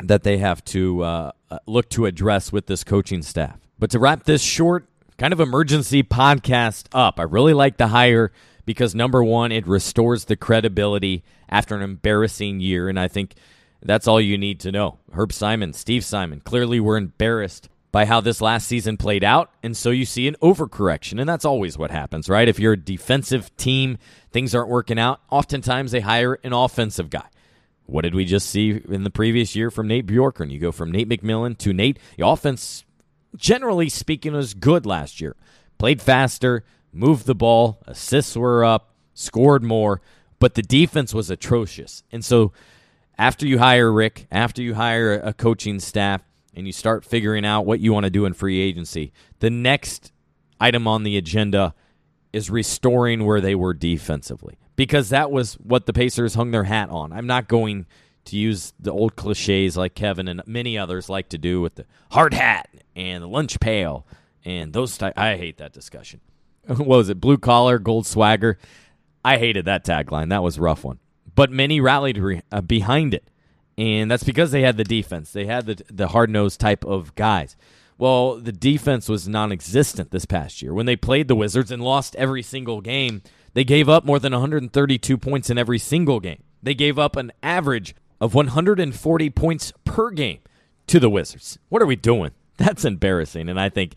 that 0.03 0.25
they 0.25 0.38
have 0.38 0.64
to 0.66 1.03
uh, 1.03 1.33
uh, 1.51 1.59
look 1.66 1.88
to 1.90 2.07
address 2.07 2.53
with 2.53 2.66
this 2.66 2.85
coaching 2.85 3.23
staff. 3.23 3.59
But 3.79 3.90
to 3.90 3.99
wrap 3.99 4.25
this 4.25 4.42
short, 4.42 4.87
kind 5.16 5.33
of 5.33 5.40
emergency 5.40 6.03
podcast 6.03 6.87
up, 6.92 7.20
I 7.20 7.23
really 7.23 7.55
like 7.55 7.77
the 7.77 7.88
hire 7.88 8.33
because 8.64 8.94
number 8.94 9.22
one, 9.22 9.53
it 9.53 9.66
restores 9.66 10.24
the 10.24 10.37
credibility 10.37 11.22
after 11.48 11.74
an 11.74 11.83
embarrassing 11.83 12.61
year. 12.61 12.88
And 12.88 12.98
I 12.98 13.09
think 13.09 13.35
that's 13.83 14.09
all 14.09 14.20
you 14.20 14.38
need 14.38 14.61
to 14.61 14.72
know. 14.72 14.98
Herb 15.12 15.33
Simon, 15.33 15.72
Steve 15.72 16.05
Simon, 16.05 16.40
clearly 16.40 16.81
were 16.81 16.96
embarrassed 16.96 17.68
by 17.92 18.07
how 18.07 18.20
this 18.20 18.40
last 18.40 18.66
season 18.66 18.96
played 18.96 19.22
out. 19.22 19.53
And 19.62 19.77
so 19.77 19.90
you 19.90 20.05
see 20.05 20.27
an 20.27 20.37
overcorrection. 20.42 21.20
And 21.20 21.29
that's 21.29 21.44
always 21.44 21.79
what 21.79 21.92
happens, 21.92 22.29
right? 22.29 22.48
If 22.48 22.59
you're 22.59 22.72
a 22.72 22.77
defensive 22.77 23.57
team, 23.57 23.98
things 24.33 24.55
aren't 24.55 24.68
working 24.68 24.98
out. 24.98 25.20
Oftentimes 25.31 25.92
they 25.92 26.00
hire 26.00 26.38
an 26.42 26.53
offensive 26.53 27.09
guy. 27.09 27.27
What 27.87 28.03
did 28.03 28.14
we 28.14 28.24
just 28.24 28.48
see 28.48 28.81
in 28.88 29.05
the 29.05 29.11
previous 29.11 29.55
year 29.55 29.70
from 29.70 29.87
Nate 29.87 30.07
Bjorkgren? 30.07 30.50
You 30.50 30.59
go 30.59 30.72
from 30.72 30.90
Nate 30.90 31.09
McMillan 31.09 31.57
to 31.59 31.72
Nate. 31.72 31.98
The 32.16 32.27
offense, 32.27 32.85
generally 33.37 33.88
speaking, 33.88 34.33
was 34.33 34.55
good 34.55 34.87
last 34.87 35.20
year. 35.20 35.37
Played 35.79 36.00
faster, 36.00 36.64
moved 36.94 37.26
the 37.26 37.35
ball, 37.35 37.80
assists 37.87 38.37
were 38.37 38.64
up, 38.64 38.94
scored 39.14 39.62
more, 39.62 40.00
but 40.38 40.54
the 40.54 40.62
defense 40.62 41.12
was 41.14 41.30
atrocious. 41.30 42.02
And 42.12 42.24
so 42.24 42.52
after 43.18 43.46
you 43.46 43.59
hire 43.59 43.92
Rick, 43.92 44.26
after 44.30 44.62
you 44.62 44.74
hire 44.74 45.14
a 45.14 45.33
coaching 45.33 45.80
staff, 45.80 46.22
and 46.57 46.66
you 46.66 46.72
start 46.72 47.04
figuring 47.04 47.44
out 47.44 47.66
what 47.66 47.80
you 47.80 47.92
want 47.92 48.04
to 48.04 48.11
do 48.11 48.26
in 48.26 48.33
free 48.33 48.61
agency, 48.61 49.12
the 49.40 49.50
next 49.50 50.12
item 50.61 50.87
on 50.87 51.02
the 51.02 51.16
agenda 51.16 51.74
is 52.33 52.50
restoring 52.50 53.24
where 53.24 53.40
they 53.40 53.54
were 53.54 53.74
defensively 53.74 54.59
because 54.76 55.09
that 55.11 55.30
was 55.30 55.54
what 55.54 55.87
the 55.87 55.92
Pacers 55.92 56.35
hung 56.35 56.50
their 56.50 56.64
hat 56.64 56.90
on. 56.90 57.12
I'm 57.12 57.26
not 57.26 57.48
going 57.48 57.87
to 58.26 58.37
use 58.37 58.72
the 58.80 58.92
old 58.92 59.16
cliches 59.16 59.76
like 59.76 59.94
Kevin 59.94 60.28
and 60.28 60.42
many 60.46 60.78
others 60.78 61.09
like 61.09 61.28
to 61.30 61.38
do 61.38 61.61
with 61.61 61.74
the 61.76 61.85
hard 62.11 62.35
hat 62.35 62.70
and 62.96 63.22
the 63.22 63.28
lunch 63.28 63.61
pail 63.61 64.07
and 64.44 64.72
those 64.72 64.96
type. 64.96 65.14
I 65.16 65.37
hate 65.37 65.59
that 65.59 65.72
discussion. 65.72 66.20
what 66.77 66.87
was 66.87 67.09
it? 67.09 67.20
Blue 67.20 67.38
collar, 67.38 67.79
gold 67.79 68.07
swagger. 68.07 68.59
I 69.24 69.38
hated 69.38 69.64
that 69.64 69.85
tagline. 69.85 70.31
That 70.31 70.42
was 70.42 70.59
rough 70.59 70.85
one. 70.85 70.98
But 71.35 71.50
many 71.50 71.81
rallied 71.81 72.18
re- 72.18 72.42
uh, 72.53 72.61
behind 72.61 73.14
it 73.14 73.29
and 73.77 74.11
that's 74.11 74.24
because 74.24 74.50
they 74.50 74.62
had 74.62 74.77
the 74.77 74.85
defense. 74.85 75.33
They 75.33 75.46
had 75.46 75.66
the 75.66 75.83
the 75.90 76.09
hard 76.09 76.31
nosed 76.31 76.61
type 76.61 76.85
of 76.85 77.14
guys. 77.14 77.57
Well, 77.96 78.37
the 78.37 78.53
defense 78.53 79.09
was 79.09 79.29
non-existent 79.29 80.11
this 80.11 80.24
past 80.24 80.62
year 80.62 80.74
when 80.74 80.87
they 80.87 80.96
played 80.96 81.29
the 81.29 81.37
Wizards 81.37 81.70
and 81.70 81.83
lost 81.83 82.16
every 82.16 82.42
single 82.42 82.81
game. 82.81 83.22
They 83.53 83.62
gave 83.62 83.88
up 83.88 84.05
more 84.05 84.18
than 84.18 84.33
132 84.33 85.16
points 85.16 85.48
in 85.48 85.59
every 85.59 85.79
single 85.79 86.18
game. 86.18 86.42
They 86.61 86.74
gave 86.74 86.98
up 86.98 87.14
an 87.14 87.31
average 87.40 87.94
of 88.20 88.35
140 88.35 89.31
points 89.31 89.72
per 89.85 90.11
game 90.11 90.40
to 90.88 90.98
the 90.98 91.11
Wizards. 91.11 91.57
What 91.68 91.83
are 91.83 91.87
we 91.87 91.94
doing? 91.94 92.33
That's 92.57 92.85
embarrassing. 92.85 93.48
And 93.48 93.61
I 93.61 93.68
think, 93.68 93.94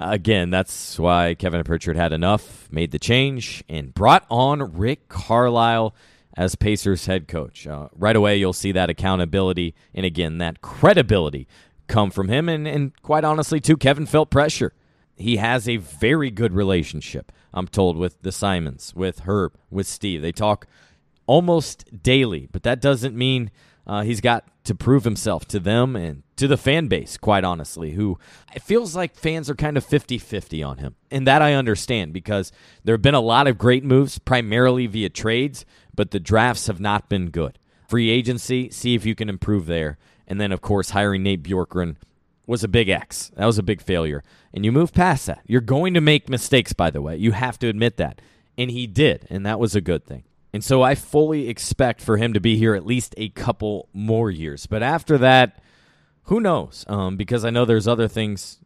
again, 0.00 0.50
that's 0.50 0.98
why 0.98 1.34
Kevin 1.34 1.62
Pritchard 1.64 1.96
had 1.96 2.12
enough, 2.12 2.68
made 2.70 2.90
the 2.90 2.98
change, 2.98 3.64
and 3.68 3.94
brought 3.94 4.26
on 4.30 4.76
Rick 4.76 5.08
Carlisle 5.08 5.94
as 6.36 6.54
Pacers 6.54 7.06
head 7.06 7.28
coach. 7.28 7.66
Uh, 7.66 7.88
right 7.94 8.16
away, 8.16 8.36
you'll 8.36 8.52
see 8.52 8.72
that 8.72 8.90
accountability 8.90 9.74
and 9.94 10.04
again 10.04 10.38
that 10.38 10.60
credibility 10.60 11.46
come 11.86 12.10
from 12.10 12.28
him. 12.28 12.48
And, 12.48 12.66
and 12.66 13.00
quite 13.02 13.24
honestly, 13.24 13.60
too, 13.60 13.76
Kevin 13.76 14.06
felt 14.06 14.30
pressure. 14.30 14.72
He 15.16 15.36
has 15.36 15.68
a 15.68 15.76
very 15.76 16.30
good 16.30 16.52
relationship, 16.52 17.30
I'm 17.52 17.68
told, 17.68 17.96
with 17.96 18.20
the 18.22 18.32
Simons, 18.32 18.92
with 18.96 19.20
Herb, 19.20 19.56
with 19.70 19.86
Steve. 19.86 20.22
They 20.22 20.32
talk 20.32 20.66
almost 21.26 22.02
daily, 22.02 22.48
but 22.50 22.64
that 22.64 22.80
doesn't 22.80 23.14
mean 23.14 23.50
uh, 23.86 24.02
he's 24.02 24.20
got 24.20 24.44
to 24.64 24.74
prove 24.74 25.04
himself 25.04 25.46
to 25.46 25.60
them 25.60 25.94
and 25.94 26.23
to 26.36 26.48
the 26.48 26.56
fan 26.56 26.88
base, 26.88 27.16
quite 27.16 27.44
honestly, 27.44 27.92
who 27.92 28.18
it 28.54 28.62
feels 28.62 28.96
like 28.96 29.14
fans 29.14 29.48
are 29.48 29.54
kind 29.54 29.76
of 29.76 29.84
50 29.84 30.18
50 30.18 30.62
on 30.62 30.78
him. 30.78 30.96
And 31.10 31.26
that 31.26 31.42
I 31.42 31.54
understand 31.54 32.12
because 32.12 32.52
there 32.82 32.94
have 32.94 33.02
been 33.02 33.14
a 33.14 33.20
lot 33.20 33.46
of 33.46 33.58
great 33.58 33.84
moves, 33.84 34.18
primarily 34.18 34.86
via 34.86 35.10
trades, 35.10 35.64
but 35.94 36.10
the 36.10 36.20
drafts 36.20 36.66
have 36.66 36.80
not 36.80 37.08
been 37.08 37.30
good. 37.30 37.58
Free 37.88 38.10
agency, 38.10 38.70
see 38.70 38.94
if 38.94 39.06
you 39.06 39.14
can 39.14 39.28
improve 39.28 39.66
there. 39.66 39.98
And 40.26 40.40
then, 40.40 40.52
of 40.52 40.60
course, 40.60 40.90
hiring 40.90 41.22
Nate 41.22 41.42
Bjorkgren 41.42 41.96
was 42.46 42.64
a 42.64 42.68
big 42.68 42.88
X. 42.88 43.30
That 43.36 43.46
was 43.46 43.58
a 43.58 43.62
big 43.62 43.80
failure. 43.80 44.22
And 44.52 44.64
you 44.64 44.72
move 44.72 44.92
past 44.92 45.26
that. 45.26 45.42
You're 45.46 45.60
going 45.60 45.94
to 45.94 46.00
make 46.00 46.28
mistakes, 46.28 46.72
by 46.72 46.90
the 46.90 47.02
way. 47.02 47.16
You 47.16 47.32
have 47.32 47.58
to 47.60 47.68
admit 47.68 47.96
that. 47.98 48.20
And 48.56 48.70
he 48.70 48.86
did, 48.86 49.26
and 49.30 49.44
that 49.46 49.58
was 49.58 49.74
a 49.74 49.80
good 49.80 50.04
thing. 50.04 50.24
And 50.52 50.62
so 50.62 50.82
I 50.82 50.94
fully 50.94 51.48
expect 51.48 52.00
for 52.00 52.16
him 52.16 52.32
to 52.32 52.40
be 52.40 52.56
here 52.56 52.74
at 52.74 52.86
least 52.86 53.14
a 53.16 53.28
couple 53.30 53.88
more 53.92 54.30
years. 54.30 54.66
But 54.66 54.84
after 54.84 55.18
that, 55.18 55.60
who 56.24 56.40
knows? 56.40 56.84
Um, 56.88 57.16
because 57.16 57.44
I 57.44 57.50
know 57.50 57.64
there's 57.64 57.88
other 57.88 58.08
things 58.08 58.58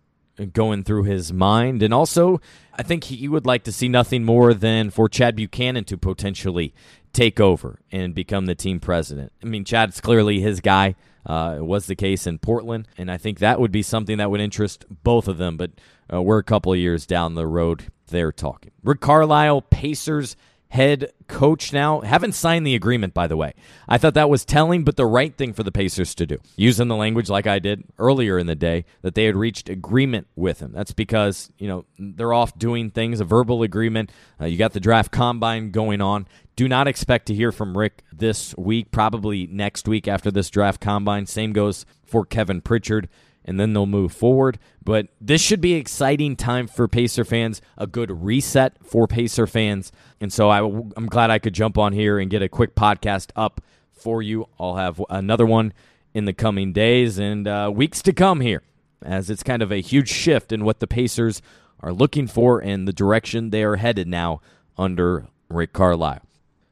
going 0.47 0.85
through 0.85 1.05
his 1.05 1.33
mind. 1.33 1.83
And 1.83 1.93
also, 1.93 2.41
I 2.75 2.83
think 2.83 3.05
he 3.05 3.29
would 3.29 3.47
like 3.47 3.65
to 3.65 3.73
see 3.73 3.89
nothing 3.89 4.25
more 4.25 4.55
than 4.55 4.91
for 4.91 5.09
Chad 5.09 5.37
Buchanan 5.37 5.85
to 5.85 5.99
potentially 5.99 6.73
take 7.13 7.41
over 7.41 7.81
and 7.91 8.15
become 8.15 8.47
the 8.47 8.55
team 8.55 8.81
president. 8.81 9.33
I 9.43 9.47
mean, 9.47 9.65
Chad's 9.65 10.01
clearly 10.01 10.41
his 10.41 10.61
guy. 10.61 10.95
Uh, 11.27 11.57
it 11.59 11.65
was 11.65 11.87
the 11.87 11.97
case 11.97 12.27
in 12.27 12.39
Portland, 12.39 12.89
and 12.97 13.11
I 13.11 13.19
think 13.19 13.39
that 13.39 13.61
would 13.61 13.73
be 13.73 13.83
something 13.83 14.17
that 14.19 14.31
would 14.31 14.41
interest 14.41 14.87
both 15.03 15.29
of 15.29 15.37
them. 15.37 15.57
But 15.57 15.73
uh, 16.13 16.23
we're 16.23 16.39
a 16.39 16.45
couple 16.45 16.73
of 16.73 16.79
years 16.79 17.07
down 17.07 17.35
the 17.35 17.47
road 17.47 17.87
They're 18.07 18.33
talking. 18.33 18.71
Rick 18.83 19.01
Carlisle, 19.01 19.63
Pacers 19.63 20.37
head 20.71 21.13
coach 21.27 21.73
now. 21.73 22.01
Haven't 22.01 22.33
signed 22.33 22.67
the 22.67 22.75
agreement, 22.75 23.15
by 23.15 23.27
the 23.27 23.37
way. 23.37 23.55
I 23.89 23.99
thought 23.99 24.15
that 24.15 24.31
was 24.31 24.45
telling, 24.45 24.85
but 24.85 24.97
the 24.97 25.07
right 25.07 25.35
thing 25.37 25.53
for 25.53 25.63
the 25.63 25.73
Pacers 25.73 26.15
to 26.17 26.27
do. 26.27 26.39
Using 26.57 26.89
the 26.89 26.97
language 26.97 27.31
like 27.31 27.47
I 27.47 27.59
did 27.59 27.85
earlier 27.99 28.39
in 28.39 28.47
the 28.47 28.55
day, 28.55 28.85
that 29.03 29.15
they 29.15 29.25
had 29.25 29.37
reached 29.37 29.69
agreement 29.69 30.27
with 30.37 30.61
him. 30.61 30.73
That's 30.73 30.93
because, 30.93 31.51
you 31.59 31.69
know, 31.69 31.85
they're 31.99 32.33
off 32.33 32.59
doing 32.59 32.91
things, 32.91 33.21
a 33.21 33.25
verbal 33.25 33.63
agreement. 33.63 34.11
Uh, 34.41 34.47
you 34.47 34.59
got 34.59 34.73
the 34.73 34.81
draft 34.81 35.11
combine 35.11 35.71
going 35.71 36.01
on. 36.01 36.27
Do 36.57 36.69
not 36.69 36.89
expect 36.89 37.27
to 37.27 37.35
hear 37.35 37.53
from 37.53 37.77
Rick 37.77 38.03
this 38.13 38.57
week, 38.57 38.91
probably 38.91 39.47
next 39.47 39.87
week 39.87 40.09
after 40.09 40.31
this 40.31 40.51
draft 40.51 40.81
combine. 40.81 41.27
Same 41.27 41.53
goes 41.53 41.87
for 42.05 42.25
Kevin 42.25 42.61
Pritchard 42.61 43.09
and 43.49 43.59
then 43.59 43.73
they'll 43.73 43.87
move 43.87 44.13
forward. 44.13 44.59
But 44.85 45.09
this 45.23 45.41
should 45.41 45.63
be 45.63 45.73
exciting 45.73 46.37
time 46.37 46.67
for 46.67 46.87
Pacer 46.87 47.25
fans, 47.25 47.63
a 47.79 47.87
good 47.87 48.23
reset 48.23 48.77
for 48.85 49.09
Pacer 49.09 49.47
fans. 49.47 49.91
And 50.21 50.31
so 50.31 50.51
I, 50.51 50.59
am 50.59 51.07
glad 51.07 51.31
I 51.31 51.39
could 51.39 51.55
jump 51.55 51.79
on 51.79 51.95
here 51.95 52.19
and 52.19 52.31
get 52.31 52.43
a 52.43 52.49
quick 52.49 52.75
podcast 52.75 53.31
up 53.35 53.63
for 53.91 54.23
you. 54.23 54.47
I'll 54.61 54.77
have 54.77 55.03
another 55.09 55.47
one 55.47 55.73
in 56.13 56.27
the 56.27 56.35
coming 56.35 56.75
days 56.75 57.19
and 57.19 57.49
uh, 57.49 57.73
weeks 57.75 58.03
to 58.03 58.13
come 58.13 58.43
here, 58.43 58.63
as 59.03 59.31
it's 59.31 59.43
kind 59.43 59.63
of 59.63 59.73
a 59.73 59.81
huge 59.81 60.11
shift 60.11 60.53
in 60.53 60.63
what 60.63 60.81
the 60.81 60.87
Pacers 60.87 61.41
are 61.81 61.93
looking 61.93 62.27
for 62.27 62.61
and 62.61 62.87
the 62.87 62.93
direction 62.93 63.49
they 63.49 63.65
are 63.65 63.77
headed 63.77 64.09
now 64.09 64.43
under 64.77 65.27
Rick 65.49 65.73
Carlisle. 65.73 66.28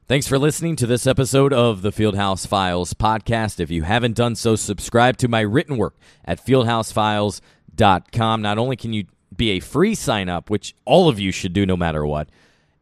Thanks 0.07 0.25
for 0.25 0.39
listening 0.39 0.77
to 0.77 0.87
this 0.87 1.05
episode 1.05 1.51
of 1.51 1.81
the 1.81 1.91
Fieldhouse 1.91 2.47
Files 2.47 2.93
podcast. 2.93 3.59
If 3.59 3.69
you 3.69 3.83
haven't 3.83 4.15
done 4.15 4.35
so, 4.35 4.55
subscribe 4.55 5.17
to 5.17 5.27
my 5.27 5.41
written 5.41 5.75
work 5.75 5.95
at 6.23 6.41
fieldhousefiles.com. 6.45 8.41
Not 8.41 8.57
only 8.57 8.77
can 8.77 8.93
you 8.93 9.03
be 9.35 9.49
a 9.49 9.59
free 9.59 9.95
sign 9.95 10.29
up, 10.29 10.49
which 10.49 10.73
all 10.85 11.09
of 11.09 11.19
you 11.19 11.33
should 11.33 11.51
do 11.51 11.65
no 11.65 11.75
matter 11.75 12.05
what, 12.05 12.29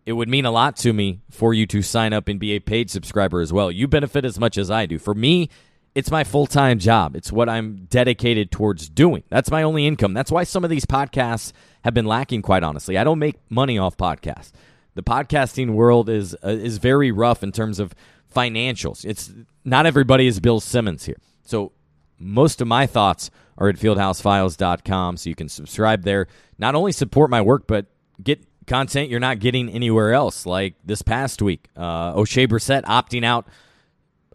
it 0.06 0.14
would 0.14 0.30
mean 0.30 0.46
a 0.46 0.52
lot 0.52 0.76
to 0.76 0.94
me 0.94 1.22
for 1.32 1.52
you 1.52 1.66
to 1.66 1.82
sign 1.82 2.14
up 2.14 2.28
and 2.28 2.40
be 2.40 2.52
a 2.52 2.60
paid 2.60 2.92
subscriber 2.92 3.42
as 3.42 3.52
well. 3.52 3.72
You 3.72 3.88
benefit 3.88 4.24
as 4.24 4.40
much 4.40 4.56
as 4.56 4.70
I 4.70 4.86
do. 4.86 5.00
For 5.00 5.16
me, 5.16 5.50
it's 5.96 6.12
my 6.12 6.24
full 6.24 6.46
time 6.46 6.78
job. 6.78 7.16
It's 7.16 7.32
what 7.32 7.50
I'm 7.50 7.88
dedicated 7.90 8.52
towards 8.52 8.88
doing. 8.88 9.24
That's 9.30 9.50
my 9.50 9.64
only 9.64 9.88
income. 9.88 10.14
That's 10.14 10.32
why 10.32 10.44
some 10.44 10.64
of 10.64 10.70
these 10.70 10.86
podcasts 10.86 11.54
have 11.86 11.96
been 11.96 12.06
lacking, 12.06 12.44
quite 12.44 12.62
honestly. 12.62 13.00
I 13.00 13.04
don't 13.04 13.18
make 13.18 13.40
money 13.50 13.80
off 13.80 13.98
podcasts 13.98 14.52
the 14.96 15.04
podcasting 15.04 15.74
world 15.74 16.10
is 16.10 16.36
uh, 16.44 16.50
is 16.50 16.78
very 16.78 17.12
rough 17.12 17.44
in 17.44 17.52
terms 17.52 17.80
of 17.80 17.94
financials. 18.34 19.06
It's 19.06 19.32
not 19.64 19.86
everybody 19.86 20.28
is 20.28 20.40
Bill 20.40 20.60
Simmons 20.60 21.06
here. 21.06 21.18
So 21.44 21.72
most 22.18 22.62
of 22.62 22.68
my 22.68 22.88
thoughts 22.88 23.30
are 23.58 23.70
at 23.70 23.76
fieldhousefiles.com 23.76 25.18
so 25.18 25.30
you 25.30 25.36
can 25.36 25.50
subscribe 25.50 26.04
there. 26.04 26.28
Not 26.58 26.76
only 26.76 26.92
support 26.92 27.30
my 27.30 27.42
work 27.42 27.68
but 27.68 27.86
get 28.24 28.44
content 28.66 29.10
you're 29.10 29.20
not 29.20 29.40
getting 29.40 29.70
anywhere 29.70 30.14
else 30.14 30.46
like 30.46 30.76
this 30.84 31.02
past 31.02 31.42
week. 31.42 31.68
Uh, 31.76 32.14
Oshae 32.14 32.48
Brissett 32.48 32.84
opting 32.84 33.24
out 33.24 33.48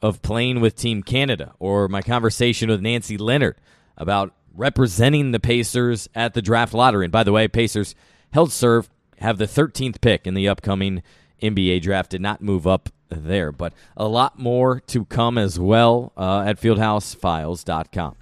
of 0.02 0.22
playing 0.22 0.60
with 0.60 0.76
Team 0.76 1.02
Canada 1.02 1.54
or 1.58 1.88
my 1.88 2.00
conversation 2.00 2.70
with 2.70 2.80
Nancy 2.80 3.18
Leonard 3.18 3.56
about 3.96 4.34
representing 4.54 5.30
the 5.30 5.40
Pacers 5.40 6.08
at 6.14 6.34
the 6.34 6.42
draft 6.42 6.74
lottery. 6.74 7.06
And 7.06 7.12
by 7.12 7.22
the 7.22 7.32
way, 7.32 7.48
Pacers 7.48 7.94
held 8.32 8.52
serve 8.52 8.88
have 9.20 9.38
the 9.38 9.46
13th 9.46 10.00
pick 10.00 10.26
in 10.26 10.34
the 10.34 10.48
upcoming 10.48 11.02
NBA 11.42 11.82
draft. 11.82 12.10
Did 12.10 12.20
not 12.20 12.42
move 12.42 12.66
up 12.66 12.88
there, 13.08 13.52
but 13.52 13.72
a 13.96 14.06
lot 14.06 14.38
more 14.38 14.80
to 14.88 15.04
come 15.04 15.38
as 15.38 15.58
well 15.58 16.12
uh, 16.16 16.44
at 16.46 16.60
fieldhousefiles.com. 16.60 18.16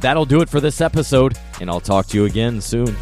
That'll 0.00 0.24
do 0.24 0.40
it 0.40 0.48
for 0.48 0.60
this 0.60 0.80
episode, 0.80 1.38
and 1.60 1.70
I'll 1.70 1.80
talk 1.80 2.06
to 2.08 2.16
you 2.16 2.24
again 2.24 2.60
soon. 2.60 2.96